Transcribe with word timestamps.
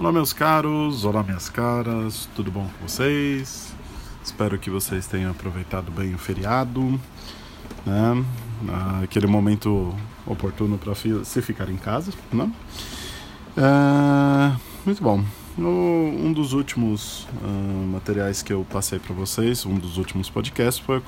Olá, 0.00 0.10
meus 0.10 0.32
caros, 0.32 1.04
olá, 1.04 1.22
minhas 1.22 1.50
caras, 1.50 2.26
tudo 2.34 2.50
bom 2.50 2.66
com 2.66 2.88
vocês? 2.88 3.70
Espero 4.24 4.58
que 4.58 4.70
vocês 4.70 5.06
tenham 5.06 5.30
aproveitado 5.30 5.92
bem 5.92 6.14
o 6.14 6.18
feriado, 6.18 6.98
né? 7.84 8.24
Aquele 9.04 9.26
momento 9.26 9.94
oportuno 10.26 10.78
para 10.78 10.94
se 10.94 11.42
ficar 11.42 11.68
em 11.68 11.76
casa, 11.76 12.12
né? 12.32 12.50
É, 13.58 14.56
muito 14.86 15.02
bom. 15.02 15.22
Um 15.58 16.32
dos 16.32 16.54
últimos 16.54 17.28
uh, 17.44 17.86
materiais 17.92 18.40
que 18.40 18.54
eu 18.54 18.66
passei 18.72 18.98
para 18.98 19.14
vocês, 19.14 19.66
um 19.66 19.74
dos 19.74 19.98
últimos 19.98 20.30
podcasts, 20.30 20.82
foi, 20.82 21.02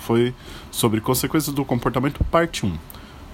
foi 0.00 0.34
sobre 0.72 1.00
consequências 1.00 1.54
do 1.54 1.64
comportamento, 1.64 2.24
parte 2.24 2.66
1. 2.66 2.76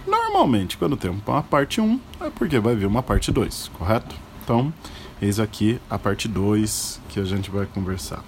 Normalmente, 0.07 0.77
quando 0.77 0.99
tem 0.99 1.11
uma 1.11 1.43
parte 1.43 1.81
1, 1.81 1.99
é 2.21 2.29
porque 2.29 2.59
vai 2.59 2.77
vir 2.77 2.85
uma 2.85 3.03
parte 3.03 3.33
2, 3.33 3.71
correto? 3.79 4.15
Então, 4.45 4.71
eis 5.23 5.41
aqui 5.41 5.81
a 5.89 5.99
parte 5.99 6.29
2 6.29 7.01
que 7.09 7.19
a 7.19 7.25
gente 7.25 7.51
vai 7.51 7.65
conversar. 7.65 8.23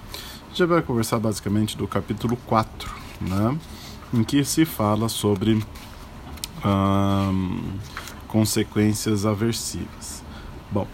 A 0.47 0.49
gente 0.49 0.65
vai 0.65 0.81
conversar 0.81 1.19
basicamente 1.19 1.77
do 1.77 1.87
capítulo 1.87 2.39
4, 2.47 2.91
né? 3.21 3.59
Em 4.15 4.25
que 4.25 4.43
se 4.43 4.65
fala 4.65 5.11
sobre 5.11 5.63
consequências 8.27 9.27
aversivas. 9.27 10.25
Bom, 10.71 10.89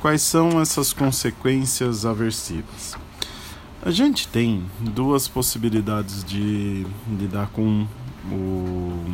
quais 0.00 0.20
são 0.20 0.60
essas 0.60 0.92
consequências 0.92 2.04
aversivas? 2.04 2.96
A 3.82 3.92
gente 3.92 4.26
tem 4.26 4.64
duas 4.80 5.28
possibilidades 5.28 6.24
de 6.24 6.84
lidar 7.08 7.46
com 7.50 7.86
o 8.32 9.04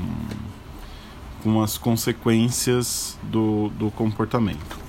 com 1.43 1.61
as 1.61 1.77
consequências 1.77 3.19
do, 3.25 3.69
do 3.71 3.91
comportamento. 3.91 4.82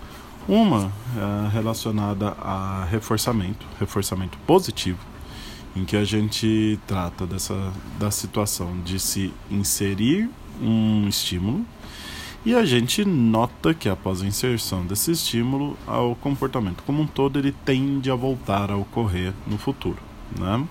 Uma 0.47 0.91
é 1.15 1.49
relacionada 1.53 2.35
a 2.39 2.85
reforçamento, 2.91 3.65
reforçamento 3.79 4.37
positivo, 4.45 4.99
em 5.75 5.85
que 5.85 5.95
a 5.95 6.03
gente 6.03 6.77
trata 6.85 7.25
dessa 7.25 7.71
da 7.97 8.11
situação 8.11 8.77
de 8.83 8.99
se 8.99 9.33
inserir 9.49 10.29
um 10.61 11.07
estímulo 11.07 11.65
e 12.45 12.53
a 12.53 12.65
gente 12.65 13.05
nota 13.05 13.73
que 13.73 13.87
após 13.87 14.21
a 14.21 14.25
inserção 14.25 14.85
desse 14.85 15.11
estímulo, 15.11 15.77
o 15.87 16.13
comportamento 16.15 16.83
como 16.83 17.01
um 17.01 17.07
todo 17.07 17.39
ele 17.39 17.53
tende 17.63 18.11
a 18.11 18.15
voltar 18.15 18.69
a 18.69 18.75
ocorrer 18.75 19.33
no 19.47 19.57
futuro, 19.57 19.99
né? 20.37 20.67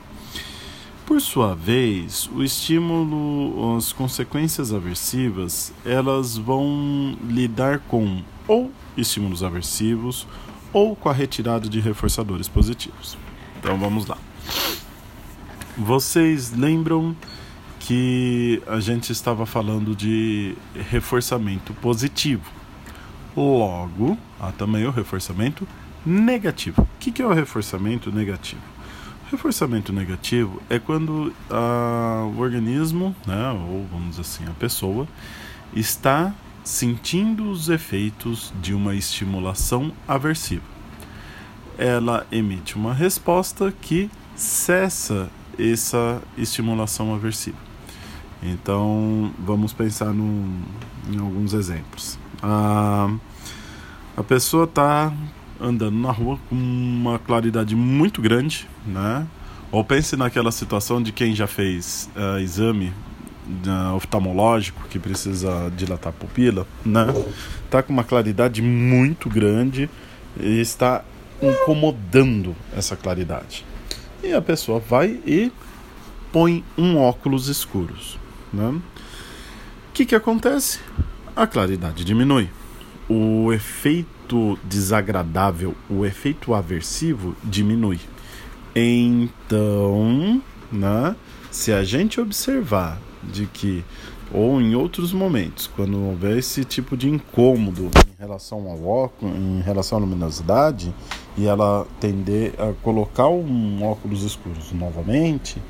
Por 1.06 1.18
sua 1.20 1.54
vez, 1.54 2.28
o 2.34 2.42
estímulo, 2.42 3.76
as 3.76 3.90
consequências 3.90 4.72
aversivas, 4.72 5.72
elas 5.84 6.36
vão 6.36 7.16
lidar 7.24 7.80
com 7.80 8.22
ou 8.46 8.70
estímulos 8.96 9.42
aversivos 9.42 10.26
ou 10.72 10.96
com 10.96 11.08
a 11.08 11.12
retirada 11.12 11.68
de 11.68 11.80
reforçadores 11.80 12.48
positivos. 12.48 13.16
Então 13.58 13.78
vamos 13.78 14.06
lá. 14.06 14.16
Vocês 15.76 16.52
lembram 16.52 17.16
que 17.80 18.62
a 18.66 18.78
gente 18.78 19.10
estava 19.10 19.44
falando 19.44 19.94
de 19.94 20.54
reforçamento 20.90 21.72
positivo. 21.74 22.50
Logo, 23.36 24.16
há 24.38 24.52
também 24.52 24.86
o 24.86 24.90
reforçamento 24.90 25.66
negativo. 26.04 26.82
O 26.82 26.98
que 26.98 27.22
é 27.22 27.26
o 27.26 27.32
reforçamento 27.32 28.12
negativo? 28.12 28.60
Reforçamento 29.30 29.92
negativo 29.92 30.60
é 30.68 30.78
quando 30.78 31.32
a, 31.50 32.28
o 32.36 32.38
organismo, 32.38 33.16
né, 33.26 33.50
ou 33.50 33.86
vamos 33.90 34.10
dizer 34.10 34.20
assim, 34.20 34.44
a 34.46 34.52
pessoa, 34.52 35.08
está 35.74 36.34
sentindo 36.64 37.50
os 37.50 37.68
efeitos 37.68 38.52
de 38.60 38.74
uma 38.74 38.94
estimulação 38.94 39.92
aversiva. 40.06 40.62
Ela 41.76 42.26
emite 42.30 42.76
uma 42.76 42.92
resposta 42.94 43.72
que 43.80 44.10
cessa 44.36 45.30
essa 45.58 46.22
estimulação 46.36 47.14
aversiva. 47.14 47.58
Então, 48.42 49.30
vamos 49.38 49.72
pensar 49.72 50.12
no, 50.12 50.50
em 51.10 51.18
alguns 51.18 51.52
exemplos. 51.52 52.18
A, 52.42 53.08
a 54.16 54.22
pessoa 54.22 54.64
está 54.64 55.12
andando 55.60 55.96
na 55.96 56.10
rua 56.10 56.38
com 56.48 56.56
uma 56.56 57.18
claridade 57.18 57.76
muito 57.76 58.20
grande, 58.20 58.68
né? 58.84 59.26
Ou 59.70 59.84
pense 59.84 60.16
naquela 60.16 60.50
situação 60.50 61.02
de 61.02 61.12
quem 61.12 61.34
já 61.34 61.46
fez 61.46 62.10
uh, 62.16 62.38
exame 62.40 62.92
oftalmológico 63.94 64.88
que 64.88 64.98
precisa 64.98 65.72
dilatar 65.76 66.10
a 66.10 66.12
pupila, 66.12 66.66
né? 66.84 67.06
Tá 67.70 67.82
com 67.82 67.92
uma 67.92 68.04
claridade 68.04 68.62
muito 68.62 69.28
grande 69.28 69.88
e 70.38 70.60
está 70.60 71.04
incomodando 71.42 72.54
essa 72.76 72.96
claridade. 72.96 73.64
E 74.22 74.32
a 74.32 74.40
pessoa 74.40 74.78
vai 74.78 75.20
e 75.26 75.50
põe 76.32 76.64
um 76.76 76.96
óculos 76.96 77.48
escuros, 77.48 78.18
né? 78.52 78.68
O 78.68 79.92
que 79.92 80.06
que 80.06 80.14
acontece? 80.14 80.80
A 81.34 81.46
claridade 81.46 82.04
diminui. 82.04 82.48
O 83.08 83.52
efeito 83.52 84.22
efeito 84.32 84.58
desagradável, 84.64 85.74
o 85.88 86.06
efeito 86.06 86.54
aversivo 86.54 87.36
diminui. 87.44 88.00
Então, 88.74 90.42
né, 90.70 91.14
se 91.50 91.72
a 91.72 91.84
gente 91.84 92.20
observar 92.20 92.98
de 93.22 93.46
que 93.46 93.84
ou 94.32 94.60
em 94.60 94.74
outros 94.74 95.12
momentos, 95.12 95.66
quando 95.76 95.98
houver 96.08 96.38
esse 96.38 96.64
tipo 96.64 96.96
de 96.96 97.08
incômodo 97.08 97.90
em 98.08 98.20
relação 98.20 98.66
ao 98.70 98.82
óculos, 98.82 99.36
em 99.36 99.60
relação 99.60 99.98
à 99.98 100.00
luminosidade, 100.00 100.94
e 101.36 101.46
ela 101.46 101.86
tender 102.00 102.54
a 102.58 102.72
colocar 102.82 103.28
um 103.28 103.84
óculos 103.84 104.22
escuros 104.22 104.72
novamente, 104.72 105.62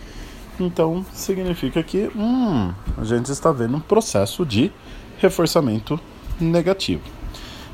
então 0.61 1.05
significa 1.13 1.83
que 1.83 2.09
hum, 2.15 2.73
a 2.97 3.05
gente 3.05 3.33
está 3.33 3.51
vendo 3.51 3.77
um 3.77 3.81
processo 3.81 4.47
de 4.47 4.71
reforçamento 5.19 5.99
negativo. 6.41 7.03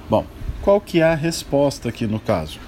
Bom, 0.08 0.24
qual 0.62 0.80
que 0.80 1.00
é 1.00 1.04
a 1.04 1.14
resposta 1.14 1.88
aqui 1.88 2.06
no 2.06 2.18
caso? 2.18 2.58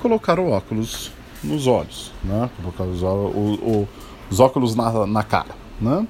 Colocar 0.00 0.38
o 0.38 0.50
óculos 0.50 1.10
nos 1.42 1.66
olhos, 1.66 2.12
né? 2.22 2.50
Colocar 2.56 2.84
os, 2.84 3.02
o, 3.02 3.06
o, 3.06 3.88
os 4.30 4.40
óculos 4.40 4.74
na, 4.74 5.06
na 5.06 5.22
cara, 5.22 5.63
né? 5.80 6.06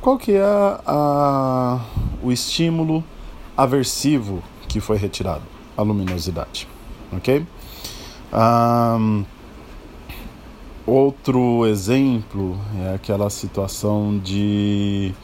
Qual 0.00 0.16
que 0.16 0.32
é 0.32 0.42
a, 0.42 1.84
o 2.22 2.30
estímulo 2.30 3.02
aversivo 3.56 4.42
que 4.68 4.80
foi 4.80 4.96
retirado? 4.96 5.42
A 5.76 5.82
luminosidade, 5.82 6.68
ok? 7.12 7.44
Um, 8.32 9.24
outro 10.86 11.66
exemplo 11.66 12.58
é 12.80 12.94
aquela 12.94 13.30
situação 13.30 14.18
de 14.18 15.14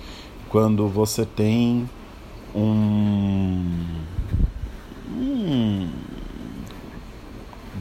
quando 0.48 0.88
você 0.88 1.26
tem 1.26 1.88
um 2.54 3.64
um 5.10 5.90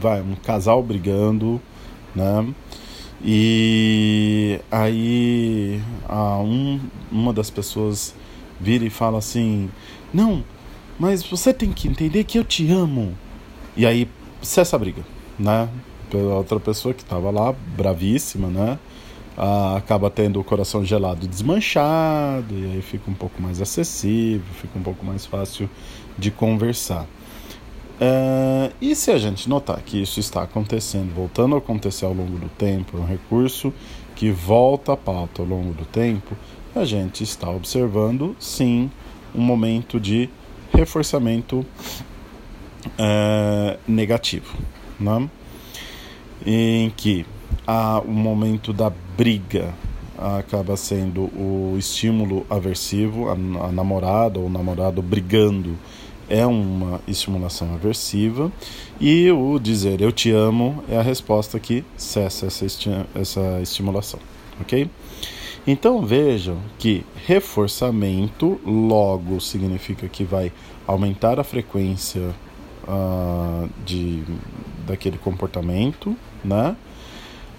vai 0.00 0.20
um 0.20 0.34
casal 0.34 0.82
brigando, 0.82 1.60
né? 2.14 2.52
E 3.26 4.60
aí 4.70 5.80
a 6.06 6.36
um, 6.38 6.78
uma 7.10 7.32
das 7.32 7.48
pessoas 7.48 8.14
vira 8.60 8.84
e 8.84 8.90
fala 8.90 9.18
assim: 9.18 9.70
"Não, 10.12 10.44
mas 10.98 11.22
você 11.22 11.52
tem 11.54 11.72
que 11.72 11.88
entender 11.88 12.24
que 12.24 12.38
eu 12.38 12.44
te 12.44 12.70
amo". 12.70 13.16
E 13.76 13.86
aí 13.86 14.06
cessa 14.42 14.76
a 14.76 14.78
briga, 14.78 15.02
né? 15.38 15.70
Pela 16.10 16.34
outra 16.34 16.60
pessoa 16.60 16.92
que 16.92 17.02
estava 17.02 17.30
lá, 17.30 17.54
bravíssima, 17.76 18.48
né? 18.48 18.78
Ah, 19.36 19.76
acaba 19.78 20.10
tendo 20.10 20.38
o 20.38 20.44
coração 20.44 20.84
gelado 20.84 21.26
desmanchado, 21.26 22.54
e 22.54 22.72
aí 22.72 22.82
fica 22.82 23.10
um 23.10 23.14
pouco 23.14 23.40
mais 23.42 23.60
acessível, 23.60 24.46
fica 24.60 24.78
um 24.78 24.82
pouco 24.82 25.04
mais 25.04 25.24
fácil 25.24 25.68
de 26.18 26.30
conversar. 26.30 27.06
Uh, 27.94 28.74
e 28.80 28.94
se 28.96 29.10
a 29.12 29.18
gente 29.18 29.48
notar 29.48 29.80
que 29.82 30.02
isso 30.02 30.18
está 30.18 30.42
acontecendo, 30.42 31.14
voltando 31.14 31.54
a 31.54 31.58
acontecer 31.58 32.04
ao 32.04 32.12
longo 32.12 32.38
do 32.38 32.48
tempo, 32.48 32.98
é 32.98 33.00
um 33.00 33.06
recurso 33.06 33.72
que 34.16 34.30
volta 34.30 34.94
à 34.94 34.96
pauta 34.96 35.42
ao 35.42 35.48
longo 35.48 35.72
do 35.72 35.84
tempo, 35.84 36.36
a 36.74 36.84
gente 36.84 37.22
está 37.22 37.48
observando 37.50 38.34
sim 38.38 38.90
um 39.34 39.40
momento 39.40 40.00
de 40.00 40.28
reforçamento 40.72 41.64
uh, 42.86 43.78
negativo, 43.86 44.58
né? 44.98 45.28
em 46.44 46.90
que 46.90 47.24
há 47.66 48.00
um 48.00 48.12
momento 48.12 48.72
da 48.72 48.90
briga 49.16 49.72
acaba 50.18 50.76
sendo 50.76 51.22
o 51.22 51.76
estímulo 51.78 52.46
aversivo, 52.50 53.28
a, 53.28 53.32
a 53.32 53.72
namorada 53.72 54.38
ou 54.38 54.46
o 54.46 54.50
namorado 54.50 55.00
brigando 55.00 55.76
é 56.28 56.44
uma 56.46 57.00
estimulação 57.06 57.74
aversiva 57.74 58.50
e 59.00 59.30
o 59.30 59.58
dizer 59.58 60.00
eu 60.00 60.12
te 60.12 60.30
amo 60.30 60.82
é 60.88 60.96
a 60.96 61.02
resposta 61.02 61.58
que 61.58 61.84
cessa 61.96 62.46
essa, 62.46 62.64
esti 62.64 62.90
essa 63.14 63.60
estimulação, 63.60 64.20
ok? 64.60 64.88
Então 65.66 66.04
vejam 66.04 66.58
que 66.78 67.04
reforçamento 67.26 68.60
logo 68.64 69.40
significa 69.40 70.08
que 70.08 70.24
vai 70.24 70.52
aumentar 70.86 71.40
a 71.40 71.44
frequência 71.44 72.34
uh, 72.86 73.68
de, 73.84 74.22
daquele 74.86 75.16
comportamento, 75.16 76.14
né? 76.44 76.76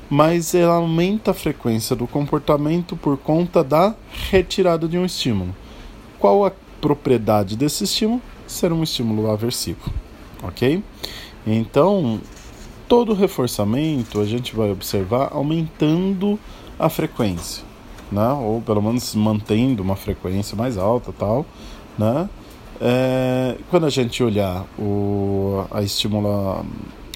mas 0.10 0.54
ela 0.54 0.76
aumenta 0.76 1.32
a 1.32 1.34
frequência 1.34 1.96
do 1.96 2.06
comportamento 2.06 2.96
por 2.96 3.18
conta 3.18 3.64
da 3.64 3.96
retirada 4.30 4.88
de 4.88 4.98
um 4.98 5.06
estímulo. 5.06 5.56
Qual 6.20 6.46
a 6.46 6.52
propriedade 6.80 7.56
desse 7.56 7.84
estímulo? 7.84 8.22
Ser 8.48 8.72
um 8.72 8.84
estímulo 8.84 9.30
aversivo, 9.32 9.92
ok? 10.44 10.84
Então, 11.46 12.20
todo 12.88 13.14
reforçamento 13.14 14.20
a 14.20 14.26
gente 14.26 14.56
vai 14.56 14.72
observar 14.72 15.30
aumentando 15.32 16.40
a 16.78 16.90
frequência, 16.90 17.64
né? 18.12 18.30
ou 18.30 18.62
pelo 18.62 18.82
menos 18.82 19.16
mantendo 19.16 19.82
uma 19.82 19.96
frequência 19.96 20.56
mais 20.56 20.78
alta 20.78 21.12
tal, 21.12 21.46
né? 21.98 22.30
É, 22.80 23.56
quando 23.70 23.86
a 23.86 23.90
gente 23.90 24.22
olhar 24.22 24.66
o, 24.78 25.64
a 25.72 25.82
estimula, 25.82 26.66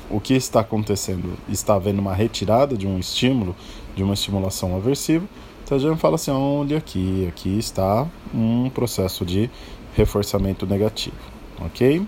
o 0.10 0.20
que 0.20 0.34
está 0.34 0.62
acontecendo, 0.62 1.34
está 1.50 1.76
havendo 1.76 2.00
uma 2.00 2.14
retirada 2.14 2.78
de 2.78 2.88
um 2.88 2.98
estímulo, 2.98 3.54
de 3.94 4.02
uma 4.02 4.14
estimulação 4.14 4.76
aversiva, 4.76 5.28
então 5.66 5.78
a 5.78 5.82
gente 5.82 6.00
fala 6.00 6.16
assim, 6.16 6.32
olha 6.32 6.78
aqui, 6.78 7.28
aqui 7.28 7.60
está 7.60 8.08
um 8.34 8.70
processo 8.70 9.26
de 9.26 9.52
reforçamento 10.00 10.66
negativo, 10.66 11.18
ok? 11.60 12.02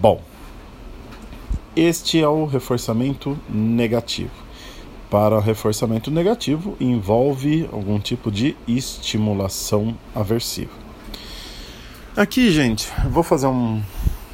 Bom, 0.00 0.22
este 1.74 2.20
é 2.20 2.28
o 2.28 2.44
reforçamento 2.44 3.36
negativo. 3.48 4.30
Para 5.10 5.40
reforçamento 5.40 6.12
negativo, 6.12 6.76
envolve 6.80 7.68
algum 7.72 7.98
tipo 7.98 8.30
de 8.30 8.56
estimulação 8.68 9.96
aversiva. 10.14 10.70
Aqui, 12.16 12.52
gente, 12.52 12.88
vou 13.10 13.24
fazer 13.24 13.48
um, 13.48 13.82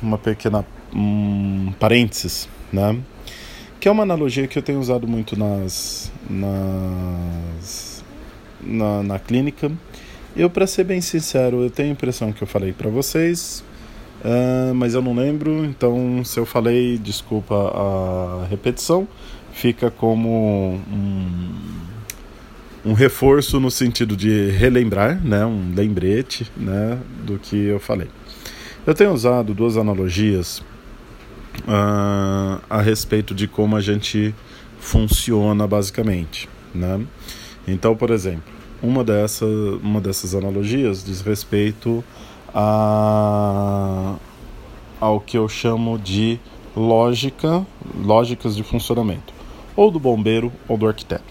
uma 0.03 0.19
pequena 0.19 0.67
um 0.95 1.73
parênteses, 1.79 2.49
né? 2.71 2.99
Que 3.79 3.89
é 3.89 3.91
uma 3.91 4.03
analogia 4.03 4.47
que 4.47 4.59
eu 4.59 4.63
tenho 4.63 4.79
usado 4.79 5.09
muito 5.09 5.39
nas, 5.39 6.13
nas 6.29 8.05
na, 8.61 9.03
na 9.03 9.19
clínica. 9.19 9.73
Eu, 10.37 10.49
para 10.49 10.67
ser 10.67 10.85
bem 10.85 11.01
sincero, 11.01 11.63
eu 11.63 11.71
tenho 11.71 11.89
a 11.89 11.93
impressão 11.93 12.33
que 12.33 12.41
eu 12.41 12.47
falei 12.47 12.73
para 12.73 12.89
vocês, 12.89 13.65
uh, 14.25 14.73
mas 14.75 14.95
eu 14.95 15.03
não 15.03 15.15
lembro. 15.15 15.65
Então, 15.65 16.23
se 16.25 16.39
eu 16.39 16.47
falei, 16.47 16.99
desculpa 16.99 17.55
a 17.55 18.47
repetição, 18.49 19.09
fica 19.53 19.91
como 19.91 20.81
um, 20.91 21.51
um 22.85 22.93
reforço 22.93 23.59
no 23.59 23.73
sentido 23.73 24.17
de 24.17 24.51
relembrar, 24.51 25.21
né, 25.25 25.45
um 25.45 25.75
lembrete, 25.75 26.51
né, 26.57 26.99
do 27.25 27.37
que 27.37 27.57
eu 27.57 27.81
falei. 27.81 28.09
Eu 28.87 28.95
tenho 28.95 29.13
usado 29.13 29.53
duas 29.53 29.77
analogias 29.77 30.61
uh, 31.67 32.63
a 32.71 32.81
respeito 32.81 33.35
de 33.35 33.49
como 33.49 33.77
a 33.77 33.81
gente 33.81 34.33
funciona 34.79 35.67
basicamente, 35.67 36.49
né? 36.75 37.01
Então, 37.69 37.95
por 37.95 38.11
exemplo, 38.11 38.60
uma 38.83 39.05
dessas, 39.05 39.49
uma 39.83 40.01
dessas 40.01 40.35
analogias 40.35 41.05
diz 41.05 41.21
respeito 41.21 42.03
a, 42.55 44.17
ao 45.01 45.21
que 45.21 45.37
eu 45.37 45.49
chamo 45.49 45.99
de 45.99 46.39
lógica, 46.77 47.67
lógicas 48.03 48.57
de 48.57 48.63
funcionamento, 48.63 49.33
ou 49.77 49.91
do 49.91 49.99
bombeiro 49.99 50.53
ou 50.69 50.77
do 50.77 50.87
arquiteto. 50.87 51.25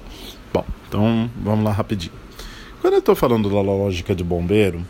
Bom, 0.53 0.65
então 0.87 1.29
vamos 1.41 1.65
lá 1.65 1.71
rapidinho. 1.71 2.13
Quando 2.81 2.93
eu 2.93 2.99
estou 2.99 3.15
falando 3.15 3.49
da 3.49 3.61
lógica 3.61 4.15
de 4.15 4.23
bombeiro, 4.23 4.81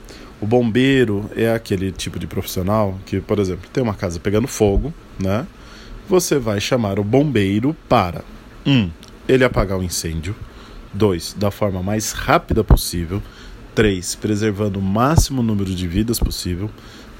o 0.42 0.46
bombeiro 0.46 1.30
é 1.36 1.52
aquele 1.52 1.92
tipo 1.92 2.20
de 2.20 2.28
profissional 2.28 2.98
que, 3.06 3.20
por 3.20 3.40
exemplo, 3.40 3.70
tem 3.74 3.84
uma 3.84 3.96
casa 3.96 4.20
pegando 4.20 4.48
fogo, 4.48 4.94
né? 5.20 5.46
Você 6.08 6.40
vai 6.40 6.62
chamar 6.62 7.00
o 7.00 7.04
bombeiro 7.04 7.76
para 7.88 8.24
um, 8.66 8.90
ele 9.28 9.44
apagar 9.44 9.78
o 9.78 9.84
incêndio, 9.84 10.36
dois, 10.94 11.36
da 11.38 11.52
forma 11.52 11.82
mais 11.82 12.12
rápida 12.12 12.64
possível, 12.64 13.22
3. 13.80 14.16
Preservando 14.16 14.80
o 14.80 14.82
máximo 14.82 15.42
número 15.42 15.74
de 15.74 15.88
vidas 15.88 16.20
possível. 16.20 16.70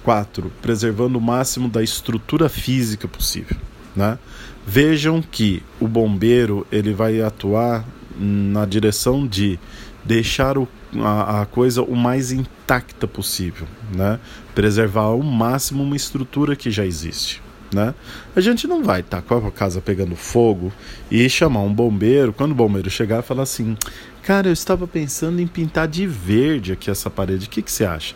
4. 0.04 0.52
Preservando 0.62 1.18
o 1.18 1.22
máximo 1.22 1.70
da 1.70 1.82
estrutura 1.82 2.50
física 2.50 3.08
possível. 3.08 3.58
Né? 3.96 4.20
Vejam 4.66 5.22
que 5.22 5.64
o 5.80 5.88
bombeiro 5.88 6.68
ele 6.72 6.94
vai 6.94 7.22
atuar 7.22 7.86
na 8.18 8.66
direção 8.66 9.26
de 9.26 9.58
deixar 10.04 10.58
o, 10.58 10.68
a, 10.98 11.42
a, 11.42 11.46
coisa 11.46 11.82
o 11.82 11.96
mais 11.96 12.32
intacta 12.32 13.08
possível, 13.08 13.68
né? 13.96 14.20
preservar 14.54 15.04
ao 15.04 15.22
máximo 15.22 15.84
uma 15.84 15.96
estrutura 15.96 16.56
que 16.56 16.70
já 16.70 16.86
existe. 16.86 17.42
Né? 17.74 17.94
A 18.36 18.42
gente 18.42 18.66
não 18.66 18.84
vai 18.84 19.02
estar 19.02 19.22
tá 19.22 19.40
com 19.40 19.48
a 19.48 19.52
casa 19.52 19.80
pegando 19.80 20.16
fogo 20.16 20.74
e 21.12 21.30
chamar 21.30 21.62
um 21.62 21.74
bombeiro, 21.74 22.34
quando 22.34 22.52
o 22.52 22.56
bombeiro 22.56 22.90
chegar, 22.90 23.22
falar 23.22 23.44
assim: 23.44 23.78
Cara, 24.24 24.48
eu 24.48 24.54
estava 24.54 24.88
pensando 24.88 25.40
em 25.40 25.48
pintar 25.48 25.88
de 25.88 26.08
verde 26.08 26.72
aqui 26.72 26.90
essa 26.90 27.10
parede, 27.10 27.46
o 27.46 27.50
que, 27.50 27.62
que 27.62 27.72
você 27.72 27.86
acha? 27.86 28.16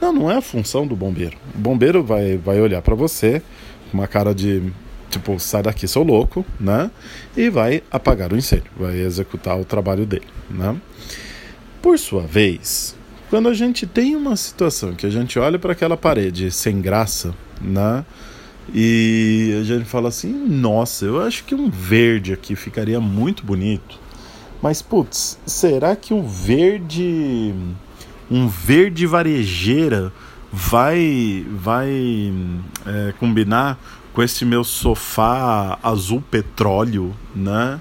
Não, 0.00 0.12
não 0.12 0.30
é 0.30 0.36
a 0.36 0.42
função 0.42 0.86
do 0.86 0.96
bombeiro. 0.96 1.36
O 1.54 1.58
bombeiro 1.58 2.02
vai, 2.02 2.36
vai 2.36 2.60
olhar 2.60 2.82
para 2.82 2.94
você 2.94 3.42
com 3.90 3.98
uma 3.98 4.06
cara 4.06 4.34
de 4.34 4.62
tipo, 5.10 5.38
sai 5.38 5.62
daqui, 5.62 5.86
sou 5.86 6.02
louco, 6.02 6.44
né? 6.58 6.90
E 7.36 7.48
vai 7.48 7.82
apagar 7.90 8.32
o 8.32 8.36
incêndio, 8.36 8.70
vai 8.76 8.98
executar 8.98 9.58
o 9.58 9.64
trabalho 9.64 10.04
dele, 10.04 10.26
né? 10.50 10.76
Por 11.80 11.98
sua 11.98 12.22
vez, 12.22 12.96
quando 13.30 13.48
a 13.48 13.54
gente 13.54 13.86
tem 13.86 14.16
uma 14.16 14.36
situação 14.36 14.94
que 14.94 15.06
a 15.06 15.10
gente 15.10 15.38
olha 15.38 15.58
para 15.58 15.72
aquela 15.72 15.96
parede 15.96 16.50
sem 16.50 16.80
graça, 16.80 17.34
né? 17.60 18.04
E 18.72 19.56
a 19.60 19.64
gente 19.64 19.84
fala 19.84 20.08
assim: 20.08 20.32
nossa, 20.32 21.04
eu 21.04 21.20
acho 21.20 21.44
que 21.44 21.54
um 21.54 21.68
verde 21.68 22.32
aqui 22.32 22.56
ficaria 22.56 23.00
muito 23.00 23.44
bonito. 23.44 23.98
Mas, 24.62 24.80
putz, 24.80 25.38
será 25.44 25.94
que 25.94 26.14
um 26.14 26.26
verde. 26.26 27.54
Um 28.30 28.48
verde 28.48 29.06
varejeira 29.06 30.12
vai. 30.52 31.44
vai 31.50 32.32
é, 32.86 33.12
combinar 33.18 33.78
com 34.12 34.22
esse 34.22 34.44
meu 34.44 34.62
sofá 34.64 35.78
azul 35.82 36.22
petróleo, 36.30 37.14
né? 37.34 37.80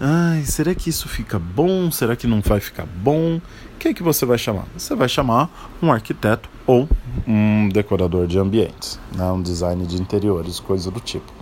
Ai, 0.00 0.42
será 0.46 0.74
que 0.74 0.88
isso 0.88 1.06
fica 1.08 1.38
bom? 1.38 1.90
Será 1.90 2.16
que 2.16 2.26
não 2.26 2.40
vai 2.40 2.58
ficar 2.58 2.86
bom? 2.86 3.38
Quem 3.80 3.92
é 3.92 3.94
que 3.94 4.02
você 4.02 4.26
vai 4.26 4.36
chamar? 4.36 4.66
Você 4.76 4.94
vai 4.94 5.08
chamar 5.08 5.48
um 5.82 5.90
arquiteto 5.90 6.50
ou 6.66 6.86
um 7.26 7.66
decorador 7.70 8.26
de 8.26 8.38
ambientes, 8.38 9.00
né? 9.16 9.32
um 9.32 9.40
design 9.40 9.86
de 9.86 9.98
interiores, 9.98 10.60
coisa 10.60 10.90
do 10.90 11.00
tipo. 11.00 11.32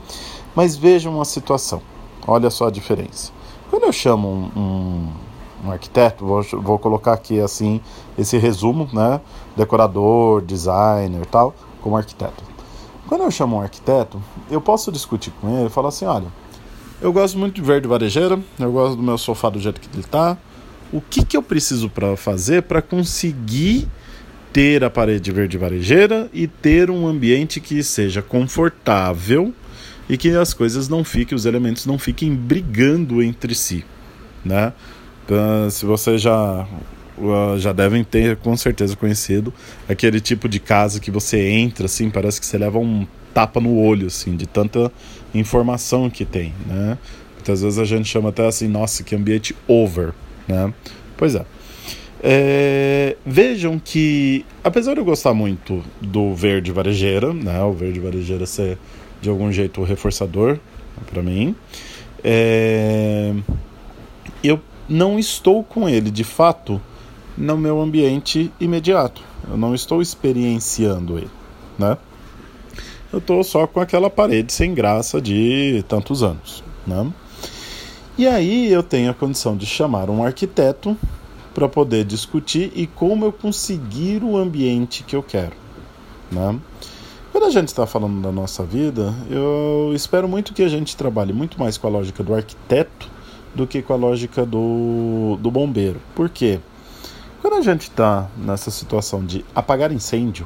Mas 0.54 0.76
vejam 0.76 1.16
uma 1.16 1.24
situação, 1.24 1.82
olha 2.24 2.48
só 2.48 2.68
a 2.68 2.70
diferença. 2.70 3.32
Quando 3.68 3.82
eu 3.82 3.92
chamo 3.92 4.28
um, 4.28 4.60
um, 4.60 5.12
um 5.66 5.72
arquiteto, 5.72 6.24
vou, 6.24 6.40
vou, 6.62 6.78
colocar 6.78 7.12
aqui 7.12 7.40
assim 7.40 7.80
esse 8.16 8.38
resumo, 8.38 8.88
né? 8.92 9.20
Decorador, 9.56 10.40
designer 10.40 11.26
tal, 11.26 11.52
como 11.82 11.96
arquiteto. 11.96 12.44
Quando 13.08 13.24
eu 13.24 13.32
chamo 13.32 13.56
um 13.56 13.60
arquiteto, 13.60 14.22
eu 14.48 14.60
posso 14.60 14.92
discutir 14.92 15.32
com 15.40 15.48
ele 15.58 15.66
e 15.66 15.70
falar 15.70 15.88
assim: 15.88 16.04
olha, 16.04 16.28
eu 17.00 17.12
gosto 17.12 17.36
muito 17.36 17.56
de 17.56 17.62
verde 17.62 17.88
varejeira, 17.88 18.38
eu 18.60 18.70
gosto 18.70 18.94
do 18.94 19.02
meu 19.02 19.18
sofá 19.18 19.50
do 19.50 19.58
jeito 19.58 19.80
que 19.80 19.88
ele 19.92 20.04
está. 20.04 20.38
O 20.92 21.00
que, 21.00 21.24
que 21.24 21.36
eu 21.36 21.42
preciso 21.42 21.90
para 21.90 22.16
fazer 22.16 22.62
para 22.62 22.80
conseguir 22.80 23.86
ter 24.52 24.82
a 24.82 24.90
parede 24.90 25.30
verde 25.30 25.58
varejeira 25.58 26.28
e 26.32 26.46
ter 26.46 26.90
um 26.90 27.06
ambiente 27.06 27.60
que 27.60 27.82
seja 27.82 28.22
confortável 28.22 29.52
e 30.08 30.16
que 30.16 30.30
as 30.30 30.54
coisas 30.54 30.88
não 30.88 31.04
fiquem, 31.04 31.36
os 31.36 31.44
elementos 31.44 31.84
não 31.84 31.98
fiquem 31.98 32.34
brigando 32.34 33.22
entre 33.22 33.54
si, 33.54 33.84
né? 34.44 34.72
Então, 35.24 35.68
se 35.70 35.84
você 35.84 36.16
já 36.16 36.66
uh, 37.18 37.58
já 37.58 37.72
devem 37.72 38.02
ter 38.02 38.36
com 38.36 38.56
certeza 38.56 38.96
conhecido 38.96 39.52
aquele 39.86 40.20
tipo 40.20 40.48
de 40.48 40.58
casa 40.58 40.98
que 40.98 41.10
você 41.10 41.50
entra 41.50 41.84
assim, 41.84 42.08
parece 42.08 42.40
que 42.40 42.46
você 42.46 42.56
leva 42.56 42.78
um 42.78 43.06
tapa 43.34 43.60
no 43.60 43.76
olho 43.76 44.06
assim, 44.06 44.36
de 44.36 44.46
tanta 44.46 44.90
informação 45.34 46.08
que 46.08 46.24
tem, 46.24 46.54
né? 46.66 46.96
Muitas 47.34 47.62
vezes 47.62 47.78
a 47.78 47.84
gente 47.84 48.08
chama 48.08 48.30
até 48.30 48.46
assim, 48.46 48.66
nossa, 48.68 49.02
que 49.02 49.14
ambiente 49.14 49.54
over, 49.66 50.12
né? 50.48 50.72
Pois 51.16 51.34
é. 51.34 51.44
É, 52.20 53.16
vejam 53.24 53.78
que, 53.78 54.44
apesar 54.64 54.94
de 54.94 55.00
eu 55.00 55.04
gostar 55.04 55.34
muito 55.34 55.84
do 56.00 56.34
verde 56.34 56.72
varejeira, 56.72 57.32
né, 57.32 57.62
o 57.62 57.72
verde 57.72 58.00
varejeira 58.00 58.44
ser 58.44 58.76
de 59.20 59.28
algum 59.28 59.52
jeito 59.52 59.82
reforçador 59.82 60.58
para 61.06 61.22
mim. 61.22 61.54
É... 62.22 63.32
Eu 64.42 64.60
não 64.88 65.18
estou 65.18 65.62
com 65.62 65.88
ele 65.88 66.10
de 66.10 66.24
fato 66.24 66.80
no 67.36 67.56
meu 67.56 67.80
ambiente 67.80 68.52
imediato. 68.60 69.22
Eu 69.48 69.56
não 69.56 69.74
estou 69.74 70.02
experienciando 70.02 71.18
ele, 71.18 71.30
né? 71.78 71.96
Eu 73.12 73.20
estou 73.20 73.42
só 73.42 73.66
com 73.66 73.80
aquela 73.80 74.10
parede 74.10 74.52
sem 74.52 74.74
graça 74.74 75.20
de 75.20 75.84
tantos 75.88 76.22
anos, 76.22 76.62
né? 76.86 77.10
E 78.18 78.26
aí 78.26 78.72
eu 78.72 78.82
tenho 78.82 79.12
a 79.12 79.14
condição 79.14 79.56
de 79.56 79.64
chamar 79.64 80.10
um 80.10 80.24
arquiteto 80.24 80.96
para 81.54 81.68
poder 81.68 82.04
discutir 82.04 82.72
e 82.74 82.84
como 82.84 83.24
eu 83.24 83.32
conseguir 83.32 84.24
o 84.24 84.36
ambiente 84.36 85.04
que 85.04 85.14
eu 85.14 85.22
quero, 85.22 85.54
né? 86.28 86.58
Quando 87.30 87.44
a 87.44 87.50
gente 87.50 87.68
está 87.68 87.86
falando 87.86 88.20
da 88.20 88.32
nossa 88.32 88.64
vida, 88.64 89.14
eu 89.30 89.92
espero 89.94 90.26
muito 90.26 90.52
que 90.52 90.64
a 90.64 90.68
gente 90.68 90.96
trabalhe 90.96 91.32
muito 91.32 91.60
mais 91.60 91.78
com 91.78 91.86
a 91.86 91.90
lógica 91.90 92.24
do 92.24 92.34
arquiteto 92.34 93.08
do 93.54 93.68
que 93.68 93.80
com 93.82 93.92
a 93.92 93.96
lógica 93.96 94.44
do, 94.44 95.38
do 95.40 95.48
bombeiro. 95.48 96.00
Por 96.16 96.28
quê? 96.28 96.58
Quando 97.40 97.54
a 97.54 97.62
gente 97.62 97.82
está 97.82 98.28
nessa 98.36 98.72
situação 98.72 99.24
de 99.24 99.44
apagar 99.54 99.92
incêndio, 99.92 100.44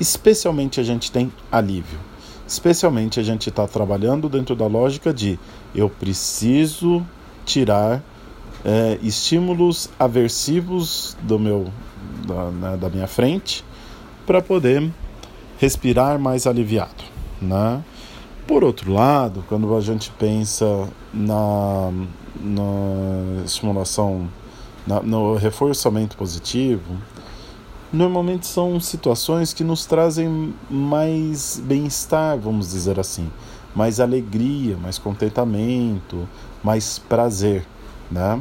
especialmente 0.00 0.80
a 0.80 0.82
gente 0.82 1.12
tem 1.12 1.30
alívio. 1.52 1.98
Especialmente 2.46 3.18
a 3.18 3.22
gente 3.22 3.48
está 3.48 3.66
trabalhando 3.66 4.28
dentro 4.28 4.54
da 4.54 4.66
lógica 4.66 5.12
de 5.12 5.38
eu 5.74 5.88
preciso 5.88 7.04
tirar 7.44 8.02
é, 8.64 8.98
estímulos 9.02 9.90
aversivos 9.98 11.16
do 11.22 11.38
meu 11.38 11.66
da, 12.26 12.50
né, 12.50 12.76
da 12.76 12.88
minha 12.88 13.06
frente 13.06 13.64
para 14.26 14.40
poder 14.40 14.90
respirar 15.58 16.18
mais 16.18 16.46
aliviado, 16.46 17.04
né? 17.40 17.82
Por 18.46 18.62
outro 18.62 18.92
lado, 18.92 19.42
quando 19.48 19.74
a 19.74 19.80
gente 19.80 20.10
pensa 20.18 20.86
na, 21.12 21.90
na 22.38 23.42
estimulação, 23.44 24.28
na, 24.86 25.00
no 25.00 25.34
reforçamento 25.36 26.16
positivo, 26.16 26.98
normalmente 27.94 28.46
são 28.46 28.78
situações 28.80 29.52
que 29.52 29.62
nos 29.62 29.86
trazem 29.86 30.52
mais 30.68 31.62
bem-estar, 31.64 32.36
vamos 32.38 32.70
dizer 32.70 32.98
assim, 32.98 33.30
mais 33.74 34.00
alegria, 34.00 34.76
mais 34.76 34.98
contentamento, 34.98 36.28
mais 36.62 36.98
prazer, 36.98 37.64
né? 38.10 38.40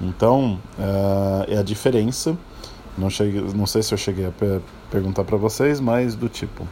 Então, 0.00 0.58
uh, 0.78 1.44
é 1.48 1.58
a 1.58 1.62
diferença. 1.62 2.36
Não, 2.96 3.08
cheguei, 3.08 3.40
não 3.54 3.66
sei 3.66 3.82
se 3.82 3.94
eu 3.94 3.98
cheguei 3.98 4.26
a 4.26 4.32
perguntar 4.90 5.24
para 5.24 5.36
vocês, 5.36 5.78
mas 5.80 6.14
do 6.14 6.28
tipo. 6.28 6.66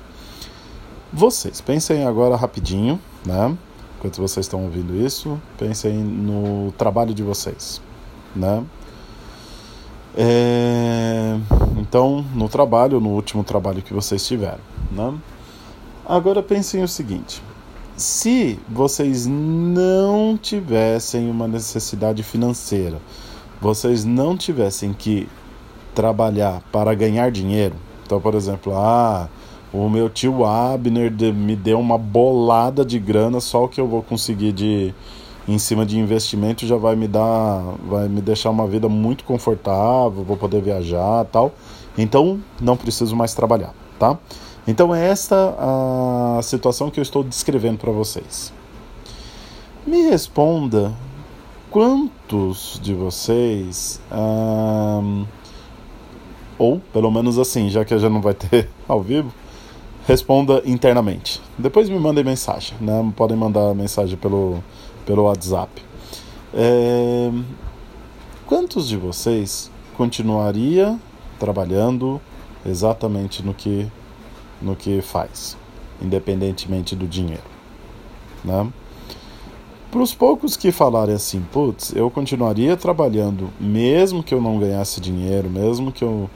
Vocês, 1.12 1.60
pensem 1.60 2.04
agora 2.04 2.34
rapidinho, 2.36 3.00
né? 3.24 3.56
Enquanto 3.98 4.20
vocês 4.20 4.46
estão 4.46 4.64
ouvindo 4.64 4.94
isso, 4.96 5.40
pensem 5.56 5.94
no 5.94 6.72
trabalho 6.72 7.14
de 7.14 7.22
vocês, 7.22 7.80
né? 8.34 8.64
É... 10.16 11.38
Então, 11.88 12.24
no 12.34 12.48
trabalho, 12.48 13.00
no 13.00 13.10
último 13.10 13.44
trabalho 13.44 13.80
que 13.80 13.94
vocês 13.94 14.26
tiveram, 14.26 14.58
né? 14.90 15.14
Agora 16.04 16.42
pensem 16.42 16.82
o 16.82 16.88
seguinte: 16.88 17.40
se 17.96 18.58
vocês 18.68 19.24
não 19.26 20.36
tivessem 20.36 21.30
uma 21.30 21.46
necessidade 21.46 22.22
financeira, 22.24 22.98
vocês 23.60 24.04
não 24.04 24.36
tivessem 24.36 24.92
que 24.92 25.28
trabalhar 25.94 26.60
para 26.72 26.92
ganhar 26.92 27.30
dinheiro, 27.30 27.76
então, 28.04 28.20
por 28.20 28.34
exemplo, 28.34 28.74
ah, 28.74 29.28
o 29.72 29.88
meu 29.88 30.10
tio 30.10 30.44
Abner 30.44 31.12
me 31.34 31.54
deu 31.54 31.78
uma 31.78 31.96
bolada 31.96 32.84
de 32.84 32.98
grana, 32.98 33.40
só 33.40 33.64
o 33.64 33.68
que 33.68 33.80
eu 33.80 33.86
vou 33.86 34.02
conseguir 34.02 34.52
de 34.52 34.92
em 35.48 35.58
cima 35.58 35.86
de 35.86 35.98
investimento 35.98 36.66
já 36.66 36.76
vai 36.76 36.96
me 36.96 37.06
dar, 37.06 37.62
vai 37.86 38.08
me 38.08 38.20
deixar 38.20 38.50
uma 38.50 38.66
vida 38.66 38.88
muito 38.88 39.24
confortável, 39.24 40.24
vou 40.24 40.36
poder 40.36 40.60
viajar, 40.60 41.24
tal. 41.26 41.52
Então, 41.96 42.40
não 42.60 42.76
preciso 42.76 43.14
mais 43.14 43.32
trabalhar, 43.34 43.72
tá? 43.98 44.18
Então, 44.66 44.94
é 44.94 45.06
esta 45.06 45.54
a 45.58 46.42
situação 46.42 46.90
que 46.90 46.98
eu 46.98 47.02
estou 47.02 47.22
descrevendo 47.22 47.78
para 47.78 47.92
vocês. 47.92 48.52
Me 49.86 50.08
responda 50.08 50.92
quantos 51.70 52.80
de 52.82 52.92
vocês 52.92 54.00
ou, 56.58 56.80
pelo 56.92 57.10
menos 57.10 57.38
assim, 57.38 57.68
já 57.68 57.84
que 57.84 57.96
já 57.96 58.10
não 58.10 58.20
vai 58.20 58.34
ter 58.34 58.68
ao 58.88 59.00
vivo, 59.00 59.32
responda 60.06 60.62
internamente. 60.64 61.40
Depois 61.56 61.88
me 61.88 61.98
mandem 61.98 62.24
mensagem, 62.24 62.76
né? 62.80 63.12
Podem 63.14 63.36
mandar 63.36 63.74
mensagem 63.74 64.16
pelo, 64.16 64.62
pelo 65.06 65.22
WhatsApp. 65.22 65.82
É... 66.52 67.30
Quantos 68.46 68.86
de 68.86 68.96
vocês 68.96 69.70
continuaria 69.96 70.98
trabalhando 71.38 72.20
exatamente 72.64 73.42
no 73.42 73.54
que, 73.54 73.90
no 74.60 74.76
que 74.76 75.00
faz, 75.00 75.56
independentemente 76.02 76.94
do 76.94 77.06
dinheiro? 77.06 77.42
Né? 78.44 78.68
Para 79.90 80.02
os 80.02 80.12
poucos 80.12 80.56
que 80.56 80.70
falarem 80.70 81.14
assim, 81.14 81.40
putz, 81.52 81.94
eu 81.94 82.10
continuaria 82.10 82.76
trabalhando 82.76 83.50
mesmo 83.58 84.22
que 84.22 84.34
eu 84.34 84.40
não 84.40 84.58
ganhasse 84.58 85.00
dinheiro, 85.00 85.48
mesmo 85.48 85.90
que 85.90 86.04
eu, 86.04 86.28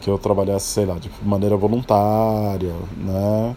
que 0.00 0.10
eu 0.10 0.18
trabalhasse, 0.18 0.66
sei 0.66 0.84
lá, 0.84 0.96
de 0.98 1.10
maneira 1.22 1.56
voluntária, 1.56 2.74
né? 2.96 3.56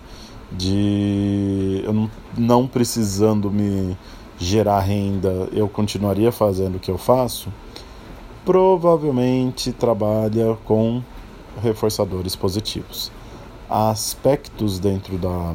De 0.52 1.82
eu 1.84 1.94
não, 1.94 2.10
não 2.38 2.68
precisando 2.68 3.52
me 3.52 3.98
gerar 4.40 4.80
renda, 4.80 5.50
eu 5.52 5.68
continuaria 5.68 6.32
fazendo 6.32 6.78
o 6.78 6.80
que 6.80 6.90
eu 6.90 6.98
faço. 6.98 7.52
Provavelmente 8.46 9.72
trabalha 9.74 10.58
com 10.66 11.04
reforçadores 11.62 12.36
positivos. 12.36 13.12
Há 13.70 13.90
aspectos 13.92 14.80
dentro 14.80 15.18
da, 15.18 15.54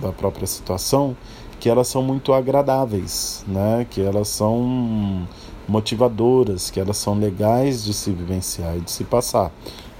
da 0.00 0.12
própria 0.12 0.46
situação 0.46 1.16
que 1.58 1.68
elas 1.68 1.88
são 1.88 2.02
muito 2.02 2.32
agradáveis, 2.32 3.44
né? 3.46 3.86
Que 3.90 4.00
elas 4.00 4.28
são 4.28 5.26
motivadoras, 5.68 6.70
que 6.70 6.80
elas 6.80 6.96
são 6.96 7.18
legais 7.18 7.84
de 7.84 7.92
se 7.92 8.10
vivenciar 8.10 8.76
e 8.76 8.80
de 8.80 8.90
se 8.90 9.04
passar, 9.04 9.52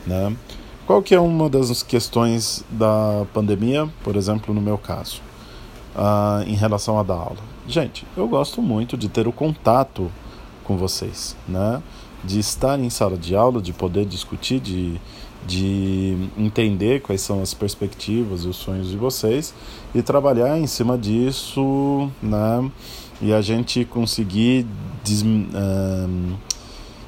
né? 0.07 0.35
Qual 0.87 1.03
que 1.03 1.15
é 1.15 1.21
uma 1.21 1.49
das 1.49 1.83
questões 1.83 2.65
da 2.71 3.25
pandemia, 3.33 3.89
por 4.03 4.17
exemplo, 4.17 4.53
no 4.53 4.61
meu 4.61 4.77
caso, 4.77 5.21
uh, 5.95 6.43
em 6.49 6.55
relação 6.55 6.99
a 6.99 7.03
dar 7.03 7.15
aula? 7.15 7.50
Gente, 7.67 8.07
eu 8.17 8.27
gosto 8.27 8.61
muito 8.61 8.97
de 8.97 9.09
ter 9.09 9.29
o 9.29 9.33
contato 9.33 10.11
com 10.65 10.77
vocês, 10.77 11.37
né? 11.47 11.83
De 12.25 12.39
estar 12.39 12.79
em 12.79 12.91
sala 12.91 13.17
de 13.17 13.35
aula, 13.35 13.63
de 13.63 13.73
poder 13.73 14.05
discutir, 14.05 14.61
de 14.61 15.01
de 15.47 16.17
entender 16.37 17.01
quais 17.01 17.21
são 17.21 17.43
as 17.43 17.55
perspectivas 17.55 18.45
e 18.45 18.49
os 18.49 18.57
sonhos 18.57 18.91
de 18.91 18.97
vocês 18.97 19.55
e 19.95 20.03
trabalhar 20.03 20.59
em 20.59 20.67
cima 20.67 20.99
disso, 20.99 22.11
né? 22.23 22.71
E 23.21 23.33
a 23.33 23.41
gente 23.41 23.85
conseguir 23.85 24.67
des, 25.05 25.23
um, 25.23 26.37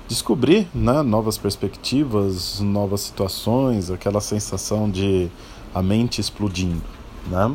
descobrir 0.08 0.68
né? 0.74 1.02
novas 1.02 1.38
perspectivas, 1.38 2.60
novas 2.60 3.00
situações, 3.00 3.90
aquela 3.90 4.20
sensação 4.20 4.90
de 4.90 5.30
a 5.74 5.82
mente 5.82 6.20
explodindo, 6.20 6.82
né? 7.28 7.54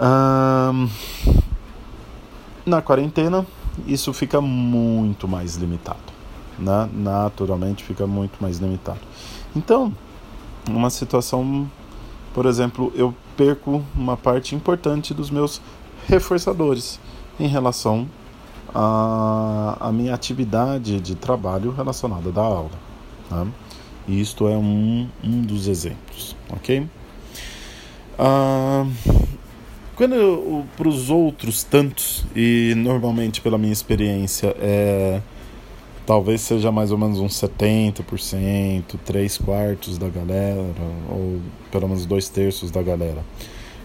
Um, 0.00 0.88
na 2.64 2.80
quarentena, 2.82 3.46
isso 3.86 4.12
fica 4.12 4.40
muito 4.40 5.26
mais 5.26 5.56
limitado 5.56 6.14
né? 6.58 6.88
naturalmente 6.92 7.84
fica 7.84 8.06
muito 8.06 8.40
mais 8.40 8.58
limitado. 8.58 9.00
Então, 9.54 9.92
uma 10.68 10.90
situação, 10.90 11.70
por 12.32 12.46
exemplo, 12.46 12.92
eu 12.94 13.14
perco 13.36 13.82
uma 13.94 14.16
parte 14.16 14.54
importante 14.54 15.12
dos 15.12 15.30
meus 15.30 15.60
reforçadores 16.08 17.00
em 17.38 17.46
relação 17.46 18.08
à, 18.74 19.76
à 19.80 19.92
minha 19.92 20.14
atividade 20.14 21.00
de 21.00 21.14
trabalho 21.14 21.72
relacionada 21.72 22.30
da 22.30 22.42
aula. 22.42 22.70
Né? 23.30 23.46
E 24.06 24.20
isto 24.20 24.46
é 24.46 24.56
um, 24.56 25.08
um 25.22 25.42
dos 25.42 25.66
exemplos, 25.66 26.36
ok? 26.50 26.86
Ah, 28.18 28.86
quando 29.96 30.64
para 30.76 30.88
os 30.88 31.10
outros 31.10 31.62
tantos, 31.62 32.24
e 32.34 32.74
normalmente 32.76 33.40
pela 33.40 33.58
minha 33.58 33.72
experiência 33.72 34.54
é 34.58 35.20
talvez 36.06 36.42
seja 36.42 36.70
mais 36.70 36.90
ou 36.90 36.98
menos 36.98 37.18
uns 37.18 37.40
70%, 37.40 38.84
3 39.04 39.38
quartos 39.38 39.98
da 39.98 40.08
galera, 40.08 40.60
ou 41.08 41.40
pelo 41.70 41.88
menos 41.88 42.06
dois 42.06 42.28
terços 42.28 42.70
da 42.70 42.82
galera, 42.82 43.24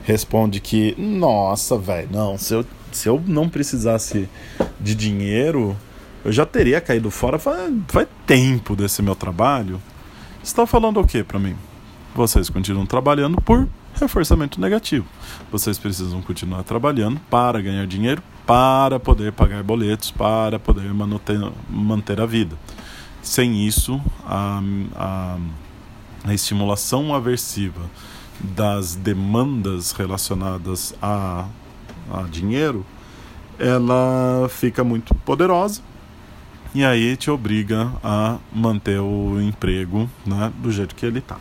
responde 0.04 0.60
que, 0.60 0.96
nossa, 0.98 1.78
velho, 1.78 2.10
não, 2.12 2.38
se 2.38 2.54
eu, 2.54 2.66
se 2.92 3.08
eu 3.08 3.22
não 3.26 3.48
precisasse 3.48 4.28
de 4.80 4.96
dinheiro, 4.96 5.76
eu 6.26 6.32
já 6.32 6.46
teria 6.46 6.82
caído 6.82 7.10
fora 7.10 7.40
faz, 7.40 7.74
faz 7.88 8.08
tempo 8.26 8.76
desse 8.76 9.02
meu 9.02 9.16
trabalho. 9.16 9.82
Está 10.44 10.66
falando 10.66 11.00
o 11.00 11.08
que 11.08 11.24
para 11.24 11.40
mim? 11.40 11.56
Vocês 12.16 12.50
continuam 12.50 12.86
trabalhando 12.86 13.40
por 13.42 13.68
reforçamento 14.00 14.60
negativo. 14.60 15.06
Vocês 15.52 15.78
precisam 15.78 16.22
continuar 16.22 16.64
trabalhando 16.64 17.20
para 17.30 17.62
ganhar 17.62 17.86
dinheiro, 17.86 18.22
para 18.46 19.00
poder 19.00 19.32
pagar 19.32 19.62
boletos, 19.64 20.12
para 20.12 20.58
poder 20.58 20.92
manter, 20.94 22.20
a 22.20 22.26
vida. 22.26 22.58
Sem 23.22 23.66
isso, 23.68 24.02
a, 24.26 24.62
a, 24.96 25.38
a 26.24 26.34
estimulação 26.34 27.14
aversiva 27.14 27.82
das 28.40 28.96
demandas 28.96 29.92
relacionadas 29.92 30.96
a, 31.02 31.48
a 32.12 32.24
dinheiro, 32.24 32.86
ela 33.58 34.48
fica 34.50 34.84
muito 34.84 35.14
poderosa 35.14 35.82
e 36.74 36.86
aí 36.86 37.18
te 37.18 37.30
obriga 37.30 37.92
a 38.04 38.38
manter 38.54 39.00
o 39.00 39.42
emprego 39.42 40.10
né, 40.26 40.52
do 40.58 40.72
jeito 40.72 40.96
que 40.96 41.06
ele 41.06 41.20
está. 41.20 41.38